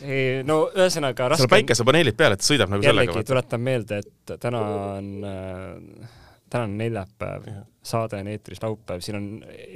[0.04, 3.28] ei, no ühesõnaga raske seal päikesepaneelid peal, et sõidab nagu jällegi, sellega.
[3.34, 4.62] tuletan meelde, et täna
[4.96, 6.16] on äh,
[6.50, 7.48] täna on neljapäev,
[7.84, 9.28] saade on eetris laupäev, siin on,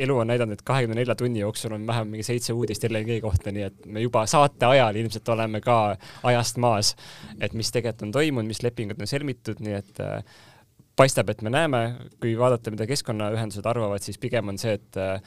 [0.06, 3.52] elu on näidanud, et kahekümne nelja tunni jooksul on vähemalt mingi seitse uudist LNG kohta,
[3.52, 5.78] nii et me juba saate ajal ilmselt oleme ka
[6.24, 6.96] ajast maas,
[7.40, 10.40] et mis tegelikult on toimunud, mis lepingud on sõlmitud, nii et äh,
[11.00, 11.84] paistab, et me näeme,
[12.22, 15.20] kui vaadata, mida keskkonnaühendused arvavad, siis pigem on see, et äh,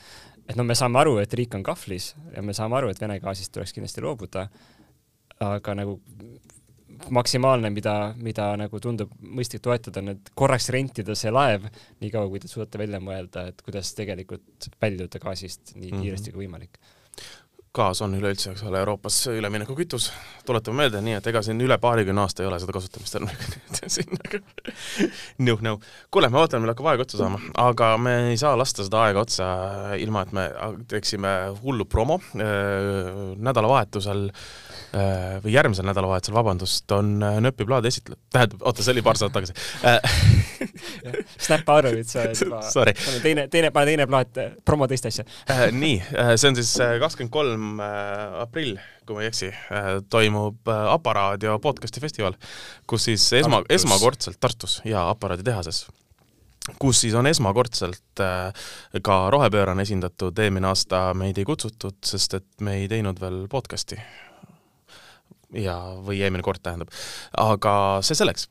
[0.47, 3.19] et no me saame aru, et riik on kahvlis ja me saame aru, et Vene
[3.23, 4.47] gaasist tuleks kindlasti loobuda,
[5.43, 5.99] aga nagu
[7.11, 11.67] maksimaalne, mida, mida nagu tundub mõistlik toetada, on, et korraks rentida see laev,
[12.05, 16.37] niikaua kui te suudate välja mõelda, et kuidas tegelikult väljuda gaasist nii kiiresti mm -hmm.
[16.37, 16.79] kui võimalik.
[17.77, 20.13] Gaas on üleüldse, eks ole, Euroopas üleminekukütus,
[20.47, 23.31] tuletame meelde, nii et ega siin üle paarikümne aasta ei ole seda kasutamist olnud
[23.97, 24.17] siin
[25.45, 25.75] nagu
[26.11, 29.21] kuule, ma vaatan, meil hakkab aeg otsa saama, aga me ei saa lasta seda aega
[29.21, 29.45] otsa
[30.01, 30.49] ilma, et me
[30.89, 34.66] teeksime hullu promo nädalavahetusel äh, Äh,
[35.45, 39.35] või järgmisel nädalavahetusel, vabandust, on äh, Nööpi plaadi esitletud, tähendab, oota, see oli paar saadet
[39.37, 39.57] tagasi.
[39.87, 40.01] Äh,
[41.47, 42.63] Snap Arovits juba,
[43.23, 45.27] teine, teine, pane teine plaat, promo teist asja.
[45.75, 45.99] Nii,
[46.37, 46.73] see on siis
[47.03, 47.83] kakskümmend kolm
[48.43, 49.53] aprill, kui ma ei eksi,
[50.13, 52.39] toimub Aparaadio podcasti festival,
[52.89, 55.87] kus siis esma, esmakordselt Tartus ja Aparaadi tehases
[56.83, 58.23] kus siis on esmakordselt
[59.07, 64.01] ka rohepöörane esindatud, eelmine aasta meid ei kutsutud, sest et me ei teinud veel podcast'i
[65.61, 66.93] ja, või eelmine kord tähendab.
[67.41, 67.75] aga
[68.07, 68.49] see selleks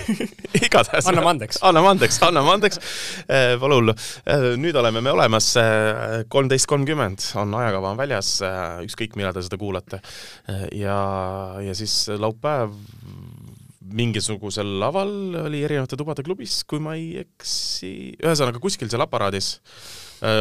[0.66, 1.06] igatahes.
[1.10, 1.60] anname andeks.
[1.66, 2.80] anname andeks, anname andeks.
[3.26, 3.94] Eh, pole hullu.
[4.26, 8.36] Eh, nüüd oleme me olemas, eh, kolmteist kolmkümmend on ajakava on väljas,
[8.86, 10.00] ükskõik millal te seda kuulate.
[10.76, 10.96] ja,
[11.62, 12.74] ja siis laupäev
[13.96, 15.12] mingisugusel laval
[15.44, 19.60] oli erinevate tubade klubis, kui ma ei eksi, ühesõnaga kuskil seal aparaadis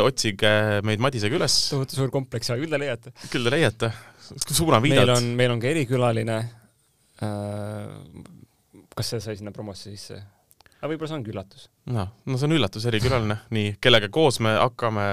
[0.02, 1.56] otsige meid Madisega üles.
[1.70, 3.14] tohutu suur kompleks, aga küll te leiate.
[3.30, 3.92] küll te leiate
[4.34, 5.06] suuna viidad.
[5.06, 6.38] meil on, meil on ka erikülaline.
[7.26, 10.22] Äh, kas see sai sinna promosse sisse?
[10.86, 11.68] aga võib-olla see ongi üllatus.
[11.96, 15.08] noh, no see on üllatus, erikülaline, nii, kellega koos me hakkame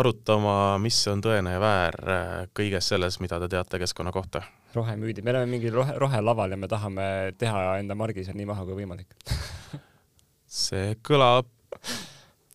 [0.00, 4.42] arutama, mis on tõene ja väär äh, kõiges selles, mida te teate keskkonna kohta.
[4.74, 7.06] rohemüüdid, me oleme mingil rohe, rohelaval ja me tahame
[7.38, 9.14] teha enda margi seal nii maha kui võimalik
[10.64, 11.50] see kõlab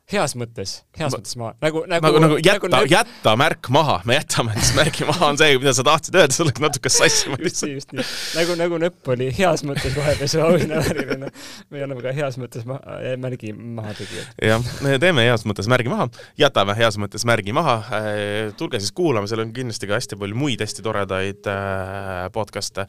[0.09, 3.99] heas mõttes, heas ma, mõttes maha, nagu, nagu nagu, nagu jätta nagu,, jätta märk maha,
[4.09, 7.29] me jätame siis märgi maha, on see, mida sa tahtsid öelda, sul läks natuke sassi.
[7.45, 8.05] just nii, just nii.
[8.39, 11.29] nagu, nagu Nõpp oli heas mõttes rohepesu auhinnavääriline,
[11.69, 14.31] me anname ka heas mõttes ma eh, märgi maha tegijad.
[14.49, 16.09] jah, me teeme heas mõttes märgi maha,
[16.41, 20.39] jätame heas mõttes märgi maha, eh, tulge siis kuulama, seal on kindlasti ka hästi palju
[20.39, 22.87] muid hästi toredaid eh, podcast'e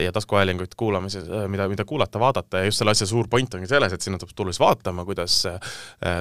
[0.00, 3.92] ja taskuhäälinguid kuulamise, mida, mida kuulata, vaadata ja just selle asja suur point ongi selles,
[3.92, 5.42] et sinna tuleb tulla siis vaatama, kuidas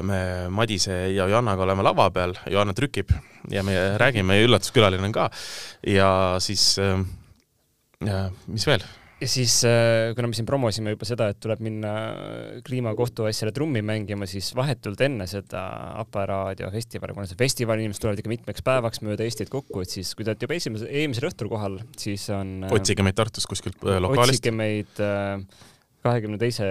[0.04, 0.17] me
[0.54, 3.12] Madise ja Johannaga oleme lava peal, Johanna trükib
[3.52, 5.30] ja me räägime ja üllatuskülaline on ka.
[5.88, 6.10] ja
[6.44, 8.86] siis äh,, mis veel?
[9.22, 11.92] ja siis, äh, kuna me siin promosime juba seda, et tuleb minna
[12.68, 15.64] kliimakohtuasjale trummi mängima, siis vahetult enne seda
[16.04, 20.14] Aparaadio festivali, kuna see festival, inimesed tulevad ikka mitmeks päevaks mööda Eestit kokku, et siis
[20.14, 23.82] kui te olete juba esimese, eelmisel õhtul kohal, siis on äh, otsige meid Tartust kuskilt
[23.82, 24.38] lokaalist.
[24.38, 25.02] otsige meid
[26.06, 26.70] kahekümne teise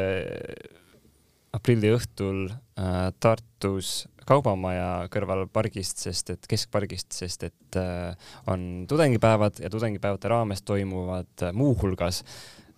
[1.56, 2.46] aprilli õhtul
[2.76, 10.64] Tartus Kaubamaja kõrval pargist, sest et keskpargist, sest et äh, on tudengipäevad ja tudengipäevade raames
[10.66, 12.24] toimuvad äh, muuhulgas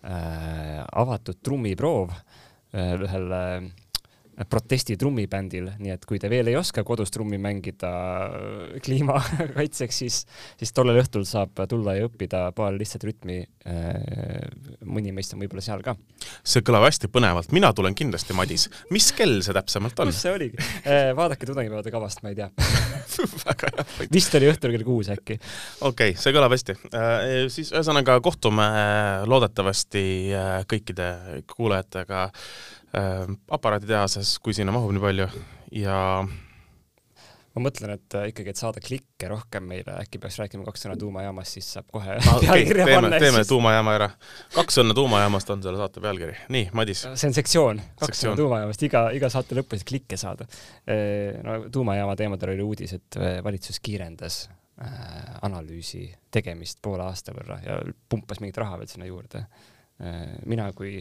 [0.04, 2.12] äh, avatud trummiproov
[2.68, 3.30] ühel
[4.46, 7.90] protesti trummibändil, nii et kui te veel ei oska kodus trummi mängida
[8.84, 10.20] kliimakaitseks, siis,
[10.60, 13.40] siis tollel õhtul saab tulla ja õppida paar lihtsat rütmi.
[14.88, 15.96] mõni meist on võib-olla seal ka.
[16.46, 18.68] see kõlab hästi põnevalt, mina tulen kindlasti, Madis.
[18.94, 20.12] mis kell see täpsemalt on?
[20.12, 20.68] kus see oligi?
[21.18, 22.48] vaadake tudengipäevade kavast, ma ei tea
[23.48, 24.08] väga hea.
[24.12, 25.40] vist oli õhtul kell kuus äkki.
[25.80, 26.78] okei okay,, see kõlab hästi.
[27.50, 28.70] siis ühesõnaga kohtume
[29.26, 30.06] loodetavasti
[30.70, 31.12] kõikide
[31.50, 35.26] kuulajatega äh, aparaaditehases, kui sinna mahub nii palju
[35.76, 35.98] ja
[37.58, 40.96] ma mõtlen, et äh, ikkagi, et saada klikke rohkem meile, äkki peaks rääkima kaks sõna
[41.00, 43.20] tuumajaamast, siis saab kohe ah, pealkirja okay, panna.
[43.20, 43.50] teeme siis...
[43.50, 44.08] tuumajaama ära.
[44.54, 46.36] kaks sõna tuumajaamast on selle saate pealkiri.
[46.54, 47.04] nii, Madis.
[47.08, 50.46] see on sektsioon, kaks sõna tuumajaamast, iga, iga saate lõpus klikke saada.
[51.44, 54.92] no tuumajaama teemadel oli uudis, et äh, valitsus kiirendas äh,
[55.48, 60.38] analüüsi tegemist poole aasta võrra ja pumpas mingit raha veel sinna juurde äh,.
[60.46, 61.00] mina kui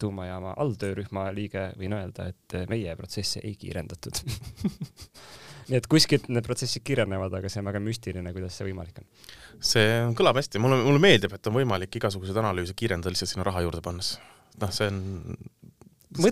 [0.00, 4.22] tuumajaama alltöörühma liige, võin öelda, et meie protsesse ei kiirendatud
[5.68, 9.08] nii et kuskilt need protsessid kiirenevad, aga see on väga müstiline, kuidas see võimalik on.
[9.72, 9.88] see
[10.18, 13.82] kõlab hästi, mulle, mulle meeldib, et on võimalik igasuguseid analüüse kiirendada lihtsalt sinna raha juurde
[13.84, 14.16] pannes.
[14.60, 15.02] noh, see on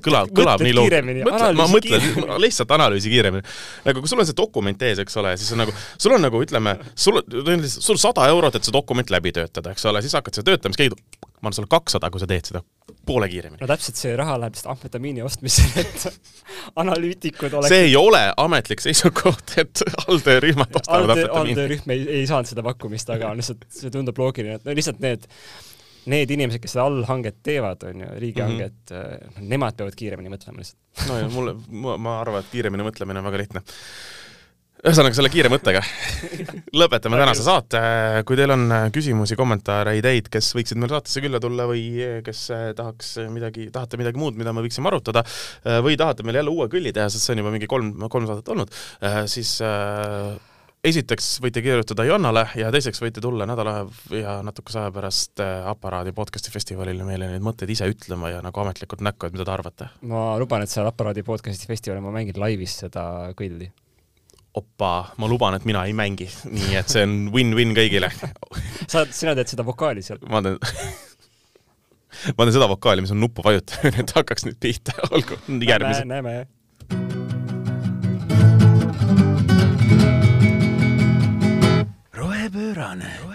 [0.05, 1.57] kõlab, kõlab nii loogiliselt.
[1.59, 3.47] ma mõtlen lihtsalt analüüsi kiiremini.
[3.87, 6.43] nagu kui sul on see dokument ees, eks ole, siis on nagu, sul on nagu
[6.45, 7.22] ütleme, sul,
[7.70, 10.85] sul sada eurot, et see dokument läbi töötada, eks ole, siis hakkad seda töötama, siis
[10.85, 12.62] keegi ütleb, ma annan sulle kakssada, kui sa teed seda
[13.07, 13.61] poole kiiremini.
[13.62, 16.05] no täpselt, see raha läheb lihtsalt amfetamiini ostmisele, et
[16.83, 21.57] analüütikud oleks see ei ole ametlik seisukoht, et alltöörühmad ostavad amfetamiini.
[21.57, 25.26] alltöörühm ei, ei saanud seda pakkumist, aga lihtsalt, see tundub loogiline, et no lihtsalt need
[26.11, 29.51] need inimesed, kes seda allhanget teevad, on ju, riigihanget mm, -hmm.
[29.53, 31.07] nemad peavad kiiremini mõtlema lihtsalt.
[31.09, 31.57] no ja mulle,
[31.98, 33.64] ma arvan, et kiiremini mõtlemine on väga lihtne
[34.80, 35.82] ühesõnaga selle kiire mõttega
[36.80, 37.80] lõpetame tänase saate.
[38.28, 41.84] kui teil on küsimusi, kommentaare, ideid, kes võiksid meil saatesse külla tulla või
[42.24, 42.46] kes
[42.78, 45.24] tahaks midagi, tahate midagi muud, mida me võiksime arutada
[45.84, 48.48] või tahate meil jälle uue külli teha, sest see on juba mingi kolm, kolm saadet
[48.55, 48.72] olnud,
[49.28, 49.59] siis
[50.85, 53.83] esiteks võite kirjutada Jonnale ja teiseks võite tulla nädala
[54.16, 59.05] ja natukese aja pärast Aparaadi podcasti festivalile meile neid mõtteid ise ütlema ja nagu ametlikult
[59.05, 59.91] näkku, et mida te arvate.
[60.09, 63.05] ma luban, et seal Aparaadi podcasti festivalil ma mängin laivis seda
[63.37, 63.68] kõlli
[64.57, 68.11] opa, ma luban, et mina ei mängi, nii et see on win-win kõigile
[68.93, 70.22] sa, sina teed seda vokaali seal?
[70.33, 70.57] ma teen
[72.37, 76.09] ma teen seda vokaali, mis on nuppu vajutamine, et hakkaks nüüd pihta, olgu, järgmise.
[76.09, 76.49] näeme, näeme.
[76.89, 77.19] rohepöörane,
[82.51, 83.30] rohepöörane, rohepöörane